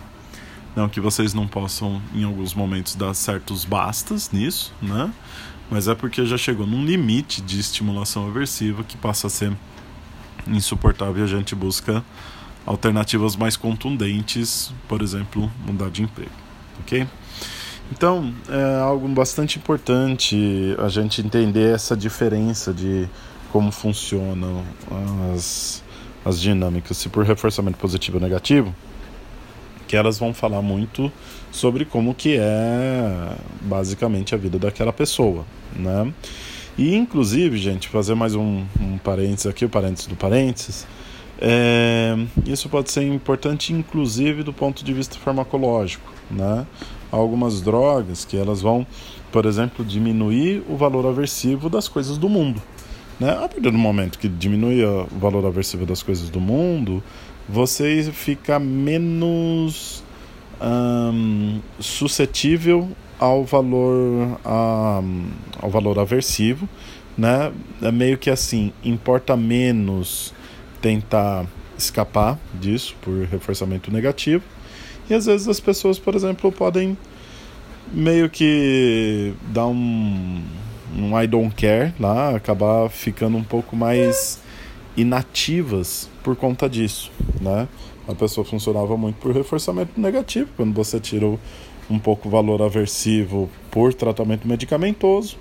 Não 0.78 0.88
que 0.88 1.00
vocês 1.00 1.34
não 1.34 1.48
possam, 1.48 2.00
em 2.14 2.22
alguns 2.22 2.54
momentos, 2.54 2.94
dar 2.94 3.12
certos 3.12 3.64
bastas 3.64 4.30
nisso, 4.30 4.72
né? 4.80 5.12
Mas 5.68 5.88
é 5.88 5.94
porque 5.96 6.24
já 6.24 6.38
chegou 6.38 6.68
num 6.68 6.84
limite 6.84 7.42
de 7.42 7.58
estimulação 7.58 8.28
aversiva 8.28 8.84
que 8.84 8.96
passa 8.96 9.26
a 9.26 9.30
ser 9.30 9.52
insuportável 10.46 11.20
e 11.20 11.24
a 11.24 11.26
gente 11.26 11.52
busca 11.52 12.04
alternativas 12.64 13.34
mais 13.34 13.56
contundentes, 13.56 14.72
por 14.86 15.02
exemplo, 15.02 15.50
mudar 15.66 15.90
de 15.90 16.04
emprego, 16.04 16.30
ok? 16.78 17.08
Então, 17.90 18.32
é 18.48 18.80
algo 18.80 19.08
bastante 19.08 19.58
importante 19.58 20.76
a 20.78 20.88
gente 20.88 21.20
entender 21.20 21.74
essa 21.74 21.96
diferença 21.96 22.72
de 22.72 23.08
como 23.50 23.72
funcionam 23.72 24.62
as, 25.34 25.82
as 26.24 26.40
dinâmicas, 26.40 26.98
se 26.98 27.08
por 27.08 27.24
reforçamento 27.24 27.78
positivo 27.78 28.18
ou 28.18 28.22
negativo, 28.22 28.72
que 29.88 29.96
elas 29.96 30.18
vão 30.18 30.32
falar 30.34 30.62
muito 30.62 31.10
sobre 31.50 31.84
como 31.84 32.14
que 32.14 32.36
é 32.38 33.34
basicamente 33.62 34.34
a 34.34 34.38
vida 34.38 34.58
daquela 34.58 34.92
pessoa, 34.92 35.44
né? 35.74 36.12
E 36.76 36.94
inclusive, 36.94 37.58
gente, 37.58 37.88
fazer 37.88 38.14
mais 38.14 38.36
um, 38.36 38.64
um 38.80 38.98
parênteses 38.98 39.46
aqui, 39.46 39.64
o 39.64 39.68
parênteses 39.68 40.06
do 40.06 40.14
parênteses, 40.14 40.86
é, 41.40 42.16
isso 42.46 42.68
pode 42.68 42.92
ser 42.92 43.02
importante 43.02 43.72
inclusive 43.72 44.42
do 44.42 44.52
ponto 44.52 44.84
de 44.84 44.92
vista 44.92 45.16
farmacológico, 45.18 46.12
né? 46.30 46.66
algumas 47.10 47.60
drogas 47.60 48.24
que 48.24 48.36
elas 48.36 48.60
vão, 48.60 48.86
por 49.32 49.46
exemplo, 49.46 49.84
diminuir 49.84 50.62
o 50.68 50.76
valor 50.76 51.06
aversivo 51.06 51.70
das 51.70 51.88
coisas 51.88 52.18
do 52.18 52.28
mundo. 52.28 52.62
Né? 53.18 53.30
A 53.30 53.48
partir 53.48 53.60
do 53.60 53.72
momento 53.72 54.18
que 54.18 54.28
diminui 54.28 54.84
o 54.84 55.06
valor 55.18 55.44
aversivo 55.46 55.84
das 55.86 56.02
coisas 56.02 56.28
do 56.28 56.40
mundo, 56.40 57.02
você 57.48 58.10
fica 58.12 58.58
menos 58.58 60.04
hum, 60.60 61.60
suscetível 61.80 62.88
ao 63.18 63.44
valor, 63.44 64.38
ao 64.44 65.70
valor 65.70 65.98
aversivo. 65.98 66.68
Né? 67.16 67.52
É 67.82 67.90
meio 67.90 68.16
que 68.16 68.30
assim, 68.30 68.72
importa 68.84 69.36
menos 69.36 70.32
tentar 70.80 71.46
escapar 71.76 72.38
disso 72.54 72.94
por 73.00 73.24
reforçamento 73.24 73.90
negativo 73.90 74.44
e 75.10 75.14
às 75.14 75.26
vezes 75.26 75.48
as 75.48 75.58
pessoas, 75.58 75.98
por 75.98 76.14
exemplo, 76.14 76.52
podem 76.52 76.96
meio 77.92 78.28
que 78.28 79.32
dar 79.48 79.66
um, 79.66 80.42
um 80.94 81.20
I 81.20 81.26
don't 81.26 81.54
care 81.54 81.94
lá, 81.98 82.36
acabar 82.36 82.90
ficando 82.90 83.38
um 83.38 83.42
pouco 83.42 83.74
mais 83.74 84.38
inativas 85.00 86.10
por 86.22 86.34
conta 86.34 86.68
disso, 86.68 87.10
né? 87.40 87.68
A 88.06 88.14
pessoa 88.14 88.44
funcionava 88.44 88.96
muito 88.96 89.16
por 89.16 89.32
reforçamento 89.32 90.00
negativo, 90.00 90.48
quando 90.56 90.74
você 90.74 90.98
tirou 90.98 91.38
um 91.88 91.98
pouco 91.98 92.28
o 92.28 92.30
valor 92.30 92.60
aversivo 92.60 93.48
por 93.70 93.94
tratamento 93.94 94.46
medicamentoso, 94.46 95.36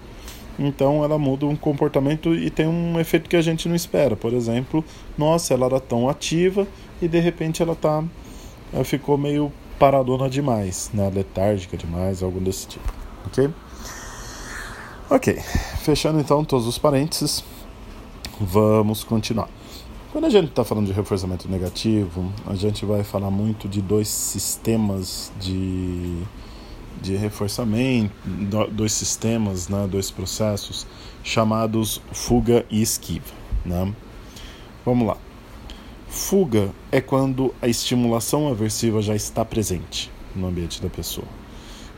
então 0.60 1.04
ela 1.04 1.18
muda 1.18 1.46
um 1.46 1.56
comportamento 1.56 2.34
e 2.34 2.50
tem 2.50 2.68
um 2.68 3.00
efeito 3.00 3.30
que 3.30 3.36
a 3.36 3.42
gente 3.42 3.68
não 3.68 3.76
espera. 3.76 4.16
Por 4.16 4.34
exemplo, 4.34 4.84
nossa, 5.18 5.54
ela 5.54 5.66
era 5.66 5.80
tão 5.80 6.10
ativa 6.10 6.68
e 7.02 7.08
de 7.08 7.20
repente 7.20 7.62
ela 7.62 7.76
tá 7.76 8.04
ela 8.74 8.84
ficou 8.84 9.18
meio 9.18 9.52
paradona 9.80 10.30
demais, 10.30 10.90
né? 10.94 11.10
letárgica 11.14 11.78
demais, 11.78 12.22
algo 12.22 12.40
desse 12.40 12.68
tipo, 12.68 12.94
ok? 13.26 13.50
Ok, 15.10 15.40
fechando 15.84 16.20
então 16.20 16.44
todos 16.44 16.68
os 16.68 16.78
parênteses, 16.78 17.44
vamos 18.40 19.04
continuar. 19.04 19.50
Quando 20.12 20.26
a 20.26 20.30
gente 20.30 20.50
está 20.50 20.64
falando 20.64 20.88
de 20.88 20.94
reforçamento 20.94 21.50
negativo, 21.50 22.32
a 22.46 22.56
gente 22.56 22.86
vai 22.86 23.04
falar 23.04 23.30
muito 23.30 23.68
de 23.68 23.82
dois 23.82 24.08
sistemas 24.08 25.32
de, 25.40 26.24
de 27.02 27.16
reforçamento, 27.16 28.14
dois 28.72 28.94
sistemas, 28.94 29.68
né, 29.68 29.88
dois 29.90 30.10
processos 30.10 30.88
chamados 31.24 32.02
fuga 32.12 32.66
e 32.70 32.82
esquiva. 32.82 33.34
Né? 33.66 33.94
Vamos 34.86 35.08
lá. 35.08 35.18
Fuga 36.08 36.72
é 36.92 37.02
quando 37.02 37.54
a 37.62 37.68
estimulação 37.68 38.48
aversiva 38.48 39.02
já 39.02 39.16
está 39.16 39.44
presente 39.44 40.10
no 40.34 40.48
ambiente 40.48 40.82
da 40.82 40.90
pessoa. 40.90 41.28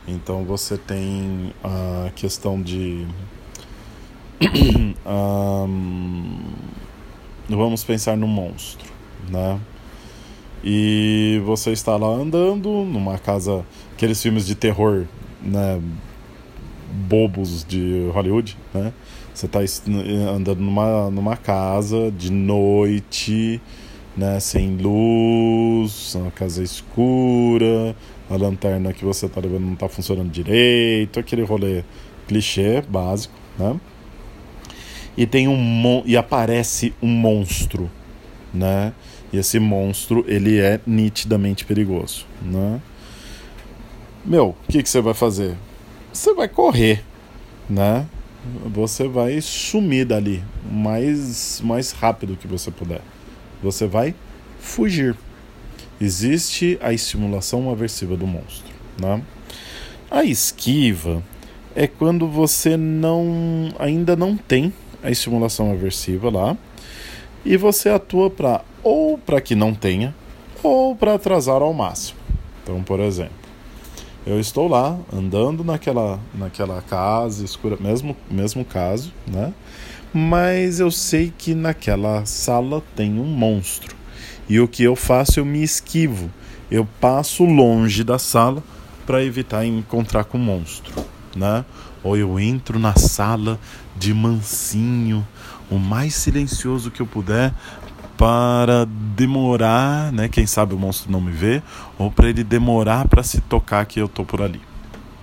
Então 0.06 0.44
você 0.44 0.76
tem 0.76 1.54
a 1.62 2.10
questão 2.16 2.60
de. 2.60 3.06
um, 5.06 6.38
vamos 7.48 7.84
pensar 7.84 8.16
no 8.16 8.26
monstro, 8.26 8.90
né? 9.28 9.60
E 10.64 11.40
você 11.44 11.72
está 11.72 11.96
lá 11.96 12.08
andando 12.08 12.68
numa 12.84 13.18
casa, 13.18 13.64
aqueles 13.92 14.22
filmes 14.22 14.46
de 14.46 14.54
terror, 14.54 15.06
né? 15.42 15.80
Bobos 17.08 17.64
de 17.64 18.10
Hollywood, 18.12 18.56
né? 18.72 18.92
Você 19.34 19.46
está 19.46 19.60
andando 20.34 20.60
numa, 20.60 21.10
numa 21.10 21.36
casa 21.36 22.10
de 22.10 22.32
noite 22.32 23.60
né, 24.16 24.40
sem 24.40 24.76
luz, 24.76 26.14
uma 26.14 26.30
casa 26.30 26.62
escura, 26.62 27.94
a 28.28 28.36
lanterna 28.36 28.92
que 28.92 29.04
você 29.04 29.26
está 29.26 29.40
levando 29.40 29.64
não 29.64 29.74
está 29.74 29.88
funcionando 29.88 30.30
direito, 30.30 31.20
aquele 31.20 31.42
rolê 31.42 31.84
clichê 32.26 32.82
básico, 32.82 33.34
né? 33.58 33.80
E 35.20 35.26
tem 35.26 35.46
um 35.46 36.02
e 36.06 36.16
aparece 36.16 36.94
um 37.02 37.08
monstro, 37.08 37.90
né? 38.52 38.92
E 39.32 39.38
esse 39.38 39.60
monstro 39.60 40.24
ele 40.26 40.58
é 40.58 40.80
nitidamente 40.86 41.64
perigoso, 41.64 42.26
né? 42.42 42.80
Meu, 44.24 44.56
o 44.66 44.72
que, 44.72 44.82
que 44.82 44.88
você 44.88 45.00
vai 45.00 45.14
fazer? 45.14 45.54
Você 46.12 46.34
vai 46.34 46.48
correr, 46.48 47.04
né? 47.68 48.06
Você 48.72 49.06
vai 49.06 49.40
sumir 49.40 50.06
dali 50.06 50.42
o 50.68 50.74
mais, 50.74 51.60
mais 51.62 51.92
rápido 51.92 52.36
que 52.36 52.48
você 52.48 52.70
puder 52.70 53.02
você 53.62 53.86
vai 53.86 54.14
fugir. 54.58 55.16
Existe 56.00 56.78
a 56.80 56.92
estimulação 56.92 57.70
aversiva 57.70 58.16
do 58.16 58.26
monstro. 58.26 58.72
Né? 59.00 59.22
A 60.10 60.24
esquiva 60.24 61.22
é 61.74 61.86
quando 61.86 62.26
você 62.26 62.76
não 62.76 63.72
ainda 63.78 64.16
não 64.16 64.36
tem 64.36 64.72
a 65.02 65.10
estimulação 65.10 65.72
aversiva 65.72 66.30
lá 66.30 66.56
e 67.44 67.56
você 67.56 67.88
atua 67.88 68.30
para 68.30 68.62
ou 68.82 69.18
para 69.18 69.40
que 69.40 69.54
não 69.54 69.74
tenha 69.74 70.14
ou 70.62 70.94
para 70.94 71.14
atrasar 71.14 71.62
ao 71.62 71.72
máximo. 71.72 72.18
Então, 72.62 72.82
por 72.82 73.00
exemplo, 73.00 73.32
eu 74.26 74.38
estou 74.38 74.68
lá 74.68 74.98
andando 75.12 75.64
naquela 75.64 76.20
naquela 76.34 76.82
casa 76.82 77.44
escura, 77.44 77.76
mesmo 77.80 78.16
mesmo 78.30 78.64
caso, 78.64 79.12
né? 79.26 79.52
mas 80.12 80.80
eu 80.80 80.90
sei 80.90 81.32
que 81.36 81.54
naquela 81.54 82.24
sala 82.26 82.82
tem 82.96 83.18
um 83.18 83.24
monstro. 83.24 83.94
E 84.48 84.58
o 84.58 84.66
que 84.66 84.82
eu 84.82 84.96
faço? 84.96 85.38
Eu 85.38 85.44
me 85.44 85.62
esquivo. 85.62 86.30
Eu 86.70 86.86
passo 87.00 87.44
longe 87.44 88.02
da 88.02 88.18
sala 88.18 88.62
para 89.06 89.24
evitar 89.24 89.64
encontrar 89.64 90.24
com 90.24 90.38
o 90.38 90.40
monstro, 90.40 90.92
né? 91.34 91.64
Ou 92.02 92.16
eu 92.16 92.40
entro 92.40 92.78
na 92.78 92.94
sala 92.94 93.58
de 93.96 94.14
mansinho, 94.14 95.26
o 95.70 95.78
mais 95.78 96.14
silencioso 96.14 96.90
que 96.90 97.00
eu 97.00 97.06
puder, 97.06 97.52
para 98.16 98.86
demorar, 99.16 100.12
né? 100.12 100.28
Quem 100.28 100.46
sabe 100.46 100.74
o 100.74 100.78
monstro 100.78 101.10
não 101.10 101.20
me 101.20 101.32
vê, 101.32 101.62
ou 101.98 102.10
para 102.10 102.28
ele 102.28 102.44
demorar 102.44 103.08
para 103.08 103.22
se 103.22 103.40
tocar 103.40 103.86
que 103.86 103.98
eu 103.98 104.08
tô 104.08 104.24
por 104.24 104.42
ali. 104.42 104.60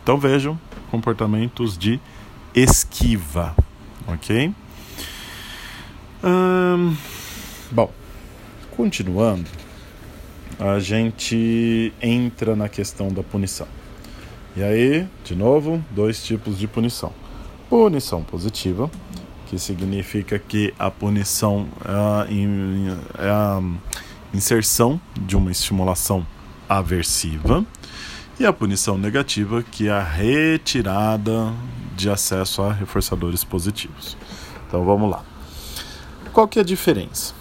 Então 0.02 0.18
vejam 0.18 0.60
comportamentos 0.90 1.78
de 1.78 2.00
esquiva, 2.56 3.56
ok? 4.08 4.52
Hum, 6.24 6.96
bom, 7.70 7.92
continuando, 8.76 9.46
a 10.60 10.80
gente 10.80 11.94
entra 12.02 12.56
na 12.56 12.68
questão 12.68 13.10
da 13.10 13.22
punição. 13.22 13.68
E 14.58 14.64
aí, 14.64 15.08
de 15.24 15.36
novo, 15.36 15.86
dois 15.92 16.24
tipos 16.24 16.58
de 16.58 16.68
punição: 16.68 17.14
punição 17.70 18.24
positiva, 18.24 18.90
que 19.46 19.60
significa 19.60 20.40
que 20.40 20.74
a 20.80 20.90
punição 20.90 21.68
é 21.86 21.92
a, 21.92 23.24
é 23.24 23.30
a 23.30 23.62
inserção 24.34 25.00
de 25.16 25.38
uma 25.38 25.52
estimulação 25.52 26.26
aversiva, 26.68 27.64
e 28.40 28.48
a 28.48 28.52
punição 28.52 28.98
negativa, 28.98 29.62
que 29.62 29.90
é 29.90 29.92
a 29.92 30.02
retirada 30.02 31.54
de 31.96 32.10
acesso 32.10 32.64
a 32.64 32.74
reforçadores 32.74 33.44
positivos. 33.44 34.18
Então 34.68 34.84
vamos 34.84 35.12
lá. 35.12 35.24
Qual 36.34 36.48
que 36.48 36.58
é 36.58 36.64
a 36.64 36.66
diferença? 36.66 37.36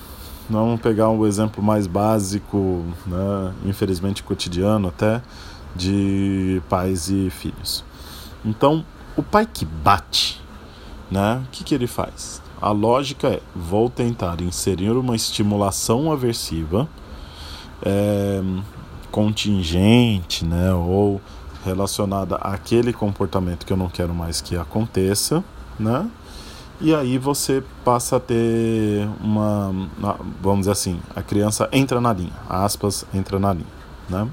Vamos 0.50 0.83
pegar 0.83 1.09
um 1.09 1.26
exemplo 1.26 1.62
mais 1.62 1.87
básico, 1.87 2.85
né, 3.07 3.55
infelizmente 3.64 4.22
cotidiano 4.22 4.88
até, 4.88 5.22
de 5.77 6.62
pais 6.69 7.09
e 7.09 7.31
filhos. 7.31 7.85
Então, 8.45 8.85
o 9.17 9.23
pai 9.23 9.47
que 9.47 9.65
bate, 9.65 10.41
né, 11.11 11.43
o 11.47 11.51
que, 11.51 11.65
que 11.65 11.75
ele 11.75 11.87
faz? 11.87 12.43
A 12.61 12.71
lógica 12.71 13.29
é: 13.29 13.41
vou 13.55 13.91
tentar 13.91 14.41
inserir 14.41 14.91
uma 14.91 15.15
estimulação 15.15 16.11
aversiva 16.11 16.89
é, 17.83 18.41
contingente, 19.11 20.45
né, 20.45 20.73
ou 20.73 21.21
relacionada 21.65 22.37
àquele 22.37 22.93
comportamento 22.93 23.67
que 23.67 23.73
eu 23.73 23.77
não 23.77 23.89
quero 23.89 24.15
mais 24.15 24.41
que 24.41 24.57
aconteça, 24.57 25.43
né? 25.79 26.09
E 26.81 26.95
aí 26.95 27.17
você 27.17 27.62
passa 27.85 28.17
a 28.17 28.21
ter 28.21 29.09
uma, 29.21 29.73
vamos 30.43 30.61
dizer 30.61 30.73
assim, 30.73 31.01
a 31.15 31.23
criança 31.23 31.69
entra 31.73 32.01
na 32.01 32.12
linha, 32.12 32.33
aspas, 32.49 33.05
entra 33.15 33.39
na 33.39 33.53
linha, 33.53 33.67
né? 34.09 34.29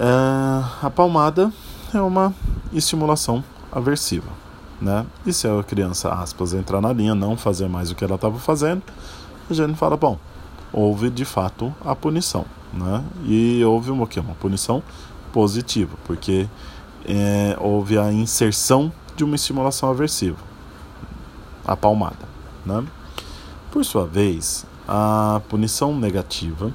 É, 0.00 0.86
a 0.86 0.88
palmada 0.90 1.52
é 1.92 2.00
uma 2.00 2.32
estimulação 2.72 3.42
aversiva, 3.72 4.30
né? 4.80 5.04
E 5.26 5.32
se 5.32 5.48
a 5.48 5.60
criança, 5.64 6.10
aspas, 6.10 6.54
entrar 6.54 6.80
na 6.80 6.92
linha, 6.92 7.16
não 7.16 7.36
fazer 7.36 7.68
mais 7.68 7.90
o 7.90 7.96
que 7.96 8.04
ela 8.04 8.14
estava 8.14 8.38
fazendo, 8.38 8.80
a 9.50 9.52
gente 9.52 9.74
fala, 9.74 9.96
bom, 9.96 10.16
houve 10.72 11.10
de 11.10 11.24
fato 11.24 11.74
a 11.84 11.96
punição, 11.96 12.44
né? 12.72 13.02
E 13.24 13.64
houve 13.64 13.90
uma, 13.90 14.08
uma 14.18 14.34
punição 14.36 14.84
positiva, 15.32 15.96
porque 16.04 16.48
é, 17.04 17.56
houve 17.58 17.98
a 17.98 18.12
inserção 18.12 18.92
de 19.16 19.24
uma 19.24 19.34
estimulação 19.34 19.90
aversiva, 19.90 20.38
a 21.66 21.76
palmada, 21.76 22.28
né? 22.64 22.84
Por 23.72 23.84
sua 23.84 24.06
vez, 24.06 24.64
a 24.86 25.40
punição 25.48 25.92
negativa 25.98 26.72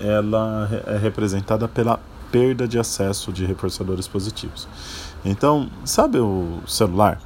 ela 0.00 0.68
é 0.86 0.96
representada 0.96 1.66
pela 1.66 2.00
perda 2.30 2.68
de 2.68 2.78
acesso 2.78 3.32
de 3.32 3.44
reforçadores 3.44 4.06
positivos. 4.06 4.68
Então, 5.24 5.68
sabe 5.84 6.18
o 6.18 6.60
celular? 6.66 7.20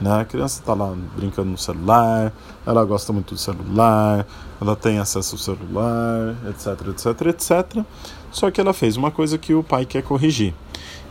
Né? 0.00 0.20
A 0.20 0.24
criança 0.24 0.60
está 0.60 0.74
lá 0.74 0.94
brincando 1.16 1.50
no 1.50 1.58
celular, 1.58 2.32
ela 2.66 2.84
gosta 2.84 3.12
muito 3.12 3.34
do 3.34 3.40
celular, 3.40 4.26
ela 4.60 4.74
tem 4.76 4.98
acesso 4.98 5.34
ao 5.34 5.38
celular, 5.38 6.36
etc, 6.48 6.88
etc, 6.88 7.26
etc. 7.26 7.84
Só 8.30 8.50
que 8.50 8.60
ela 8.60 8.72
fez 8.72 8.96
uma 8.96 9.10
coisa 9.10 9.38
que 9.38 9.54
o 9.54 9.62
pai 9.62 9.84
quer 9.84 10.02
corrigir. 10.02 10.54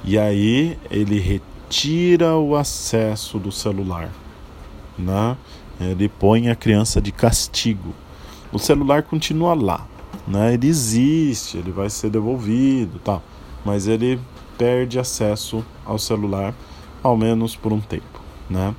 E 0.04 0.18
aí 0.18 0.78
ele 0.90 1.20
retira 1.20 2.36
o 2.36 2.56
acesso 2.56 3.38
do 3.38 3.52
celular. 3.52 4.10
Né? 4.98 5.38
Ele 5.80 6.10
põe 6.10 6.50
a 6.50 6.56
criança 6.56 7.02
de 7.02 7.12
castigo. 7.12 7.94
O 8.52 8.60
celular 8.60 9.04
continua 9.04 9.54
lá. 9.54 9.88
Né? 10.28 10.54
Ele 10.54 10.68
existe, 10.68 11.58
ele 11.58 11.72
vai 11.72 11.90
ser 11.90 12.10
devolvido, 12.10 13.00
tal, 13.00 13.22
mas 13.66 13.88
ele 13.88 14.20
perde 14.58 15.00
acesso 15.00 15.64
ao 15.86 15.98
celular, 15.98 16.54
ao 17.02 17.18
menos 17.18 17.56
por 17.56 17.74
um 17.74 17.80
tempo. 17.80 18.22
Né? 18.50 18.76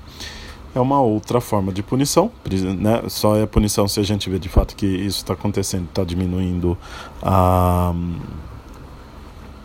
É 0.75 0.81
uma 0.81 1.01
outra 1.01 1.41
forma 1.41 1.73
de 1.73 1.83
punição, 1.83 2.31
né? 2.79 3.03
só 3.09 3.37
é 3.37 3.45
punição 3.45 3.87
se 3.87 4.01
a 4.01 4.03
gente 4.03 4.31
vê 4.31 4.39
de 4.39 4.49
fato 4.49 4.75
que 4.75 4.87
isso 4.87 5.19
está 5.19 5.35
acontecendo, 5.35 5.85
está 5.85 6.05
diminuindo 6.05 6.79
a, 7.23 7.95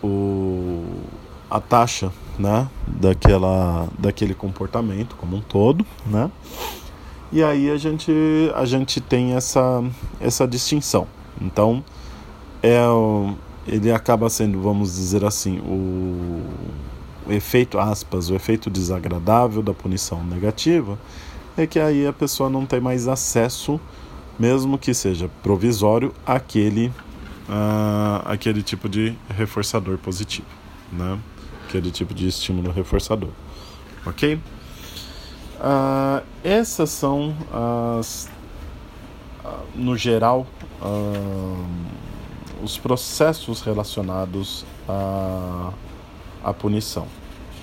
o, 0.02 0.84
a 1.50 1.60
taxa 1.60 2.12
né? 2.38 2.68
Daquela, 2.86 3.88
daquele 3.98 4.32
comportamento 4.32 5.16
como 5.16 5.36
um 5.36 5.40
todo. 5.40 5.84
Né? 6.06 6.30
E 7.32 7.42
aí 7.42 7.70
a 7.70 7.76
gente, 7.76 8.12
a 8.54 8.64
gente 8.64 9.00
tem 9.00 9.34
essa, 9.34 9.82
essa 10.20 10.46
distinção. 10.46 11.06
Então, 11.40 11.84
é, 12.62 12.78
ele 13.66 13.92
acaba 13.92 14.28
sendo, 14.30 14.60
vamos 14.60 14.94
dizer 14.96 15.24
assim, 15.24 15.58
o, 15.60 16.42
o 17.26 17.32
efeito, 17.32 17.78
aspas, 17.78 18.30
o 18.30 18.34
efeito 18.34 18.70
desagradável 18.70 19.62
da 19.62 19.74
punição 19.74 20.24
negativa 20.24 20.98
é 21.56 21.66
que 21.66 21.78
aí 21.78 22.06
a 22.06 22.12
pessoa 22.12 22.48
não 22.48 22.64
tem 22.64 22.80
mais 22.80 23.08
acesso, 23.08 23.80
mesmo 24.38 24.78
que 24.78 24.94
seja 24.94 25.28
provisório, 25.42 26.14
àquele, 26.24 26.86
uh, 27.48 28.22
àquele 28.24 28.62
tipo 28.62 28.88
de 28.88 29.14
reforçador 29.36 29.98
positivo, 29.98 30.46
né? 30.92 31.18
aquele 31.66 31.90
tipo 31.90 32.14
de 32.14 32.26
estímulo 32.26 32.70
reforçador. 32.72 33.30
Ok? 34.06 34.34
Uh, 34.34 36.24
essas 36.42 36.90
são 36.90 37.36
as, 37.52 38.30
no 39.74 39.96
geral, 39.96 40.46
os 42.62 42.76
processos 42.78 43.60
relacionados 43.60 44.64
à, 44.88 45.72
à 46.42 46.52
punição, 46.52 47.06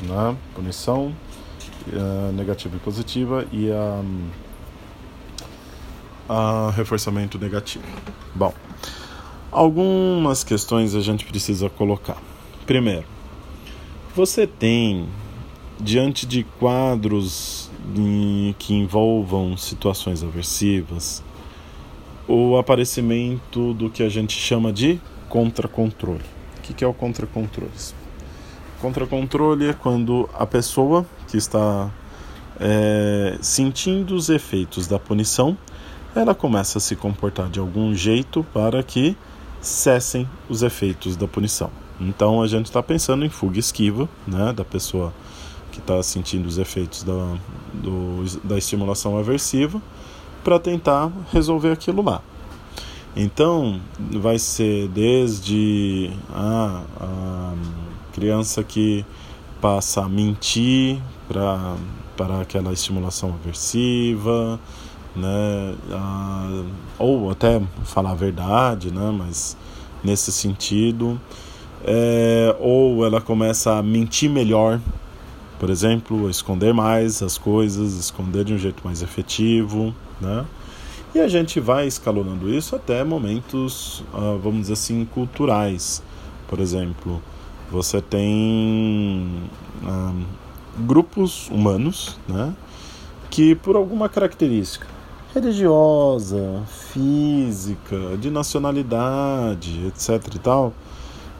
né? 0.03 0.35
Punição 0.53 1.13
uh, 1.87 2.31
negativa 2.33 2.75
e 2.75 2.79
positiva 2.79 3.45
e 3.51 3.71
a, 3.71 4.01
a 6.29 6.71
reforçamento 6.71 7.37
negativo. 7.37 7.85
Bom, 8.33 8.53
algumas 9.51 10.43
questões 10.43 10.95
a 10.95 11.01
gente 11.01 11.25
precisa 11.25 11.69
colocar. 11.69 12.17
Primeiro, 12.65 13.05
você 14.15 14.47
tem 14.47 15.07
diante 15.79 16.25
de 16.25 16.43
quadros 16.57 17.69
que 18.57 18.73
envolvam 18.73 19.55
situações 19.57 20.23
aversivas, 20.23 21.21
o 22.27 22.57
aparecimento 22.57 23.73
do 23.73 23.89
que 23.89 24.03
a 24.03 24.09
gente 24.09 24.33
chama 24.33 24.73
de 24.73 24.99
contracontrole. 25.29 26.21
O 26.57 26.61
que 26.61 26.83
é 26.83 26.87
o 26.87 26.93
contracontrole? 26.93 27.71
Contracontrole 28.81 29.69
é 29.69 29.73
quando 29.73 30.29
a 30.33 30.45
pessoa 30.45 31.05
que 31.27 31.37
está 31.37 31.91
é, 32.59 33.37
sentindo 33.41 34.15
os 34.15 34.29
efeitos 34.29 34.87
da 34.87 34.97
punição, 34.97 35.57
ela 36.15 36.33
começa 36.33 36.77
a 36.77 36.81
se 36.81 36.95
comportar 36.95 37.49
de 37.49 37.59
algum 37.59 37.93
jeito 37.93 38.45
para 38.53 38.81
que 38.81 39.15
cessem 39.61 40.27
os 40.49 40.63
efeitos 40.63 41.15
da 41.15 41.27
punição. 41.27 41.69
Então 41.99 42.41
a 42.41 42.47
gente 42.47 42.65
está 42.65 42.81
pensando 42.81 43.25
em 43.25 43.29
fuga 43.29 43.59
esquiva, 43.59 44.07
né, 44.27 44.53
da 44.53 44.65
pessoa 44.65 45.13
que 45.71 45.79
está 45.79 46.01
sentindo 46.01 46.45
os 46.47 46.57
efeitos 46.57 47.03
da, 47.03 47.37
do, 47.73 48.23
da 48.43 48.57
estimulação 48.57 49.17
aversiva 49.17 49.81
para 50.45 50.59
tentar 50.59 51.11
resolver 51.33 51.71
aquilo 51.71 52.03
lá. 52.03 52.21
Então, 53.17 53.81
vai 54.11 54.37
ser 54.37 54.87
desde 54.89 56.11
a, 56.31 56.83
a 57.01 57.53
criança 58.13 58.63
que 58.63 59.03
passa 59.59 60.03
a 60.03 60.09
mentir 60.09 61.01
para 61.27 61.75
para 62.15 62.39
aquela 62.39 62.71
estimulação 62.71 63.33
aversiva, 63.33 64.57
né? 65.13 65.75
A, 65.91 66.63
ou 66.97 67.29
até 67.29 67.61
falar 67.83 68.11
a 68.11 68.15
verdade, 68.15 68.89
né? 68.89 69.13
Mas 69.17 69.57
nesse 70.01 70.31
sentido, 70.31 71.19
é, 71.83 72.55
ou 72.57 73.05
ela 73.05 73.19
começa 73.19 73.73
a 73.77 73.83
mentir 73.83 74.29
melhor, 74.29 74.79
por 75.59 75.69
exemplo, 75.69 76.29
esconder 76.29 76.73
mais 76.73 77.21
as 77.21 77.37
coisas, 77.37 77.95
esconder 77.95 78.45
de 78.45 78.53
um 78.53 78.57
jeito 78.57 78.81
mais 78.85 79.01
efetivo, 79.01 79.93
né? 80.19 80.45
E 81.13 81.19
a 81.19 81.27
gente 81.27 81.59
vai 81.59 81.87
escalonando 81.87 82.49
isso 82.49 82.75
até 82.75 83.03
momentos, 83.03 84.01
uh, 84.13 84.37
vamos 84.41 84.61
dizer 84.61 84.73
assim, 84.73 85.05
culturais. 85.05 86.03
Por 86.47 86.59
exemplo, 86.59 87.21
você 87.71 88.01
tem 88.01 89.49
uh, 89.83 90.25
grupos 90.79 91.49
humanos, 91.49 92.19
né? 92.27 92.53
Que 93.29 93.55
por 93.55 93.75
alguma 93.75 94.09
característica 94.09 94.87
religiosa, 95.33 96.63
física, 96.93 98.15
de 98.19 98.31
nacionalidade, 98.31 99.85
etc 99.87 100.33
e 100.33 100.39
tal, 100.39 100.73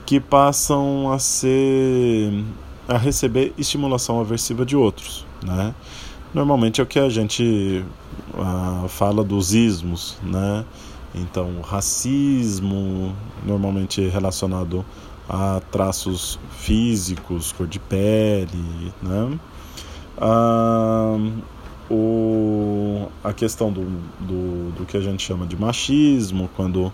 que 0.06 0.20
passam 0.20 1.12
a 1.14 1.20
ser 1.20 2.44
a 2.88 2.98
receber 2.98 3.54
estimulação 3.58 4.20
aversiva 4.20 4.66
de 4.66 4.76
outros, 4.76 5.26
né? 5.42 5.74
Normalmente 6.36 6.82
é 6.82 6.84
o 6.84 6.86
que 6.86 7.00
a 7.00 7.08
gente 7.08 7.82
uh, 8.34 8.90
fala 8.90 9.24
dos 9.24 9.54
ismos, 9.54 10.18
né? 10.22 10.66
Então, 11.16 11.62
racismo, 11.62 13.16
normalmente 13.46 14.06
relacionado 14.10 14.84
a 15.30 15.62
traços 15.72 16.38
físicos, 16.60 17.54
cor 17.54 17.66
de 17.68 17.80
pele, 17.80 18.92
né? 19.02 19.40
Ah, 20.18 21.18
o, 21.90 23.08
a 23.24 23.32
questão 23.32 23.72
do, 23.72 23.86
do, 24.20 24.72
do, 24.74 24.86
que 24.86 24.98
a 24.98 25.02
gente 25.02 25.24
chama 25.24 25.48
de 25.48 25.56
machismo, 25.56 26.50
quando 26.58 26.92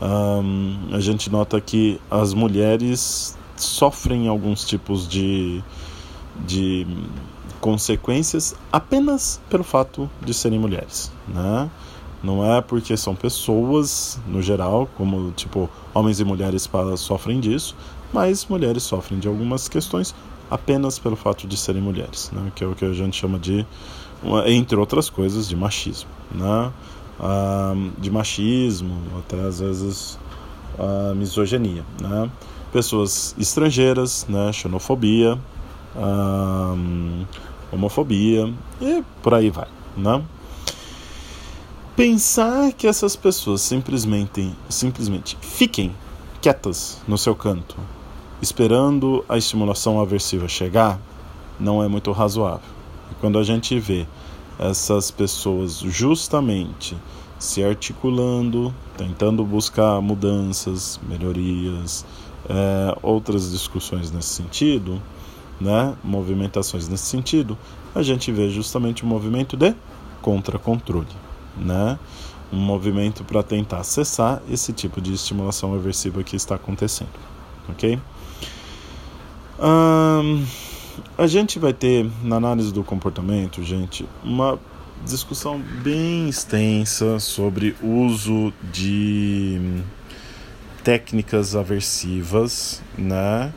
um, 0.00 0.88
a 0.92 0.98
gente 0.98 1.30
nota 1.30 1.60
que 1.60 2.00
as 2.10 2.34
mulheres 2.34 3.38
sofrem 3.56 4.26
alguns 4.26 4.64
tipos 4.64 5.06
de, 5.06 5.62
de 6.44 6.84
consequências 7.62 8.56
apenas 8.72 9.40
pelo 9.48 9.62
fato 9.62 10.10
de 10.20 10.34
serem 10.34 10.58
mulheres, 10.58 11.12
né? 11.28 11.70
Não 12.20 12.44
é 12.44 12.60
porque 12.60 12.96
são 12.96 13.14
pessoas, 13.14 14.18
no 14.26 14.42
geral, 14.42 14.88
como 14.96 15.30
tipo 15.30 15.70
homens 15.94 16.18
e 16.18 16.24
mulheres 16.24 16.68
sofrem 16.98 17.38
disso, 17.38 17.76
mas 18.12 18.44
mulheres 18.46 18.82
sofrem 18.82 19.18
de 19.20 19.28
algumas 19.28 19.68
questões 19.68 20.12
apenas 20.50 20.98
pelo 20.98 21.14
fato 21.14 21.46
de 21.46 21.56
serem 21.56 21.80
mulheres, 21.80 22.30
né? 22.32 22.50
Que 22.54 22.64
é 22.64 22.66
o 22.66 22.74
que 22.74 22.84
a 22.84 22.92
gente 22.92 23.16
chama 23.16 23.38
de, 23.38 23.64
entre 24.46 24.76
outras 24.76 25.08
coisas, 25.08 25.48
de 25.48 25.54
machismo, 25.54 26.10
né? 26.32 26.72
Ah, 27.20 27.74
de 27.96 28.10
machismo, 28.10 28.96
até 29.20 29.40
às 29.40 29.60
vezes 29.60 30.18
a 30.76 31.14
misoginia, 31.14 31.84
né? 32.00 32.28
Pessoas 32.72 33.36
estrangeiras, 33.38 34.26
né? 34.28 34.52
Xenofobia, 34.52 35.38
hum, 35.96 37.24
homofobia 37.72 38.52
e 38.80 39.02
por 39.22 39.34
aí 39.34 39.50
vai, 39.50 39.68
né? 39.96 40.22
Pensar 41.96 42.72
que 42.72 42.86
essas 42.86 43.16
pessoas 43.16 43.60
simplesmente, 43.60 44.52
simplesmente 44.68 45.36
fiquem 45.40 45.94
quietas 46.40 47.00
no 47.06 47.18
seu 47.18 47.34
canto, 47.34 47.76
esperando 48.40 49.24
a 49.28 49.36
estimulação 49.36 50.00
aversiva 50.00 50.48
chegar, 50.48 50.98
não 51.58 51.82
é 51.82 51.88
muito 51.88 52.10
razoável. 52.12 52.68
Quando 53.20 53.38
a 53.38 53.44
gente 53.44 53.78
vê 53.78 54.06
essas 54.58 55.10
pessoas 55.10 55.78
justamente 55.78 56.96
se 57.38 57.62
articulando, 57.62 58.72
tentando 58.96 59.44
buscar 59.44 60.00
mudanças, 60.00 61.00
melhorias, 61.08 62.04
é, 62.48 62.96
outras 63.02 63.50
discussões 63.50 64.10
nesse 64.10 64.28
sentido, 64.28 65.00
né, 65.62 65.94
movimentações 66.02 66.88
nesse 66.88 67.04
sentido, 67.04 67.56
a 67.94 68.02
gente 68.02 68.32
vê 68.32 68.50
justamente 68.50 69.02
o 69.02 69.06
um 69.06 69.08
movimento 69.08 69.56
de 69.56 69.74
contra-controle, 70.20 71.06
né? 71.56 71.98
um 72.52 72.58
movimento 72.58 73.24
para 73.24 73.42
tentar 73.42 73.78
acessar 73.78 74.42
esse 74.50 74.72
tipo 74.72 75.00
de 75.00 75.14
estimulação 75.14 75.74
aversiva 75.74 76.22
que 76.22 76.36
está 76.36 76.56
acontecendo, 76.56 77.08
ok? 77.68 77.98
A 81.16 81.26
gente 81.26 81.58
vai 81.58 81.72
ter 81.72 82.08
na 82.22 82.36
análise 82.36 82.72
do 82.72 82.84
comportamento, 82.84 83.62
gente, 83.62 84.06
uma 84.22 84.58
discussão 85.04 85.58
bem 85.82 86.28
extensa 86.28 87.18
sobre 87.18 87.74
uso 87.82 88.52
de 88.70 89.80
técnicas 90.84 91.56
aversivas, 91.56 92.82
né? 92.98 93.52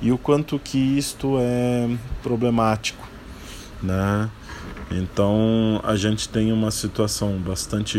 E 0.00 0.12
o 0.12 0.18
quanto 0.18 0.58
que 0.58 0.78
isto 0.78 1.36
é 1.38 1.88
problemático, 2.22 3.06
né? 3.82 4.30
Então 4.90 5.80
a 5.82 5.96
gente 5.96 6.28
tem 6.28 6.52
uma 6.52 6.70
situação 6.70 7.38
bastante 7.38 7.98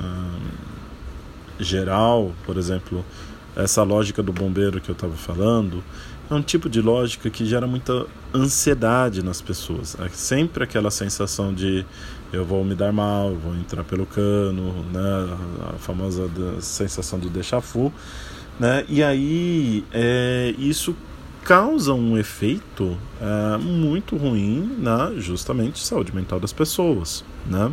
uh, 0.00 1.62
geral, 1.62 2.32
por 2.46 2.56
exemplo, 2.56 3.04
essa 3.56 3.82
lógica 3.82 4.22
do 4.22 4.32
bombeiro 4.32 4.80
que 4.80 4.88
eu 4.88 4.94
estava 4.94 5.14
falando, 5.14 5.82
é 6.30 6.34
um 6.34 6.42
tipo 6.42 6.68
de 6.68 6.80
lógica 6.80 7.28
que 7.30 7.44
gera 7.44 7.66
muita 7.66 8.06
ansiedade 8.32 9.22
nas 9.22 9.40
pessoas. 9.40 9.96
É 9.98 10.08
sempre 10.10 10.62
aquela 10.62 10.90
sensação 10.90 11.52
de 11.52 11.84
eu 12.32 12.44
vou 12.44 12.62
me 12.64 12.74
dar 12.74 12.92
mal, 12.92 13.34
vou 13.34 13.54
entrar 13.56 13.82
pelo 13.84 14.04
cano, 14.04 14.84
né? 14.92 15.36
a 15.74 15.78
famosa 15.78 16.28
sensação 16.60 17.18
de 17.18 17.30
deixar 17.30 17.60
fu, 17.60 17.92
né? 18.58 18.84
E 18.88 19.02
aí 19.02 19.84
é, 19.92 20.54
isso 20.58 20.94
causa 21.44 21.94
um 21.94 22.18
efeito 22.18 22.96
é, 23.20 23.56
muito 23.56 24.16
ruim 24.16 24.76
na 24.78 25.12
justamente 25.16 25.78
saúde 25.78 26.14
mental 26.14 26.38
das 26.38 26.52
pessoas, 26.52 27.24
né? 27.46 27.72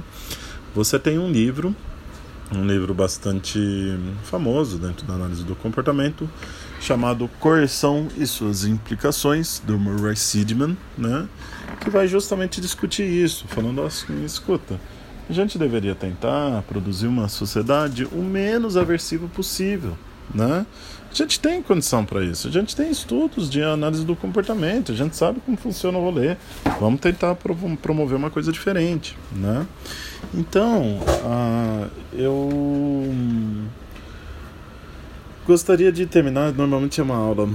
Você 0.73 0.99
tem 0.99 1.17
um 1.17 1.31
livro, 1.31 1.75
um 2.53 2.65
livro 2.65 2.93
bastante 2.93 3.59
famoso 4.23 4.77
dentro 4.77 5.05
da 5.05 5.13
análise 5.13 5.43
do 5.43 5.55
comportamento, 5.55 6.29
chamado 6.79 7.29
Coerção 7.39 8.07
e 8.17 8.27
suas 8.27 8.65
implicações, 8.65 9.59
do 9.59 9.79
Murray 9.79 10.15
Sidman, 10.15 10.77
né? 10.97 11.27
Que 11.81 11.89
vai 11.89 12.07
justamente 12.07 12.61
discutir 12.61 13.03
isso, 13.03 13.45
falando 13.47 13.81
assim, 13.81 14.23
escuta, 14.23 14.79
a 15.29 15.33
gente 15.33 15.57
deveria 15.57 15.95
tentar 15.95 16.61
produzir 16.67 17.07
uma 17.07 17.27
sociedade 17.27 18.05
o 18.05 18.21
menos 18.21 18.77
aversiva 18.77 19.27
possível, 19.27 19.97
né? 20.33 20.65
A 21.11 21.13
gente 21.13 21.39
tem 21.39 21.61
condição 21.61 22.03
para 22.03 22.23
isso, 22.25 22.47
a 22.49 22.51
gente 22.51 22.75
tem 22.75 22.91
estudos 22.91 23.49
de 23.49 23.63
análise 23.63 24.03
do 24.03 24.17
comportamento, 24.17 24.91
a 24.91 24.95
gente 24.95 25.15
sabe 25.15 25.39
como 25.39 25.55
funciona 25.55 25.97
o 25.97 26.01
rolê. 26.01 26.35
Vamos 26.79 26.99
tentar 26.99 27.35
promover 27.81 28.17
uma 28.17 28.29
coisa 28.29 28.51
diferente, 28.51 29.17
né? 29.31 29.65
Então, 30.33 30.99
uh, 30.99 31.89
eu 32.11 33.09
gostaria 35.47 35.91
de 35.91 36.05
terminar. 36.05 36.51
Normalmente 36.51 36.99
é 36.99 37.03
uma 37.03 37.15
aula 37.15 37.47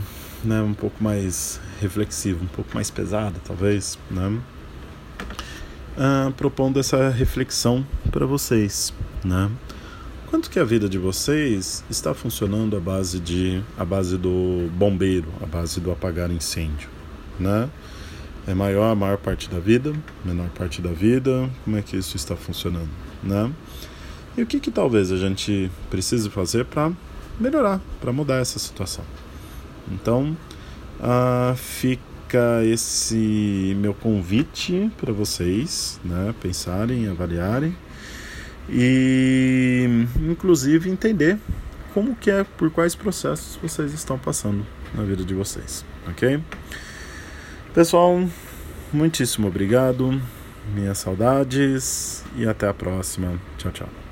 né, 0.42 0.62
um 0.62 0.72
pouco 0.72 1.02
mais 1.02 1.60
reflexiva, 1.80 2.42
um 2.42 2.48
pouco 2.48 2.70
mais 2.74 2.90
pesada, 2.90 3.36
talvez, 3.44 3.98
né? 4.10 4.38
Uh, 5.98 6.32
propondo 6.32 6.80
essa 6.80 7.10
reflexão 7.10 7.86
para 8.10 8.24
vocês, 8.24 8.94
né? 9.22 9.50
Quanto 10.30 10.48
que 10.48 10.60
a 10.60 10.64
vida 10.64 10.88
de 10.88 10.96
vocês 10.96 11.82
está 11.90 12.14
funcionando 12.14 12.76
à 12.76 12.80
base 12.80 13.18
de 13.18 13.60
a 13.76 13.84
base 13.84 14.16
do 14.16 14.70
bombeiro, 14.74 15.26
a 15.42 15.46
base 15.46 15.80
do 15.80 15.90
apagar 15.90 16.30
incêndio, 16.30 16.88
né? 17.36 17.68
É 18.46 18.54
maior 18.54 18.92
a 18.92 18.94
maior 18.94 19.18
parte 19.18 19.50
da 19.50 19.58
vida, 19.58 19.92
menor 20.24 20.48
parte 20.50 20.80
da 20.80 20.92
vida, 20.92 21.50
como 21.64 21.76
é 21.76 21.82
que 21.82 21.96
isso 21.96 22.16
está 22.16 22.36
funcionando, 22.36 22.88
né? 23.24 23.50
E 24.36 24.42
o 24.42 24.46
que 24.46 24.60
que 24.60 24.70
talvez 24.70 25.10
a 25.10 25.16
gente 25.16 25.68
precise 25.90 26.30
fazer 26.30 26.64
para 26.64 26.92
melhorar, 27.40 27.80
para 28.00 28.12
mudar 28.12 28.36
essa 28.36 28.60
situação? 28.60 29.04
Então, 29.90 30.36
uh, 31.00 31.56
fica 31.56 32.64
esse 32.64 33.76
meu 33.80 33.94
convite 33.94 34.92
para 34.96 35.12
vocês, 35.12 36.00
né? 36.04 36.32
Pensarem, 36.40 37.08
avaliarem 37.08 37.74
e 38.70 40.06
inclusive 40.20 40.88
entender 40.88 41.38
como 41.92 42.14
que 42.14 42.30
é, 42.30 42.44
por 42.44 42.70
quais 42.70 42.94
processos 42.94 43.56
vocês 43.56 43.92
estão 43.92 44.18
passando 44.18 44.64
na 44.94 45.02
vida 45.02 45.24
de 45.24 45.34
vocês, 45.34 45.84
ok? 46.08 46.42
Pessoal, 47.74 48.24
muitíssimo 48.92 49.48
obrigado, 49.48 50.20
minhas 50.74 50.98
saudades 50.98 52.24
e 52.36 52.46
até 52.46 52.68
a 52.68 52.74
próxima. 52.74 53.34
Tchau, 53.58 53.72
tchau. 53.72 54.09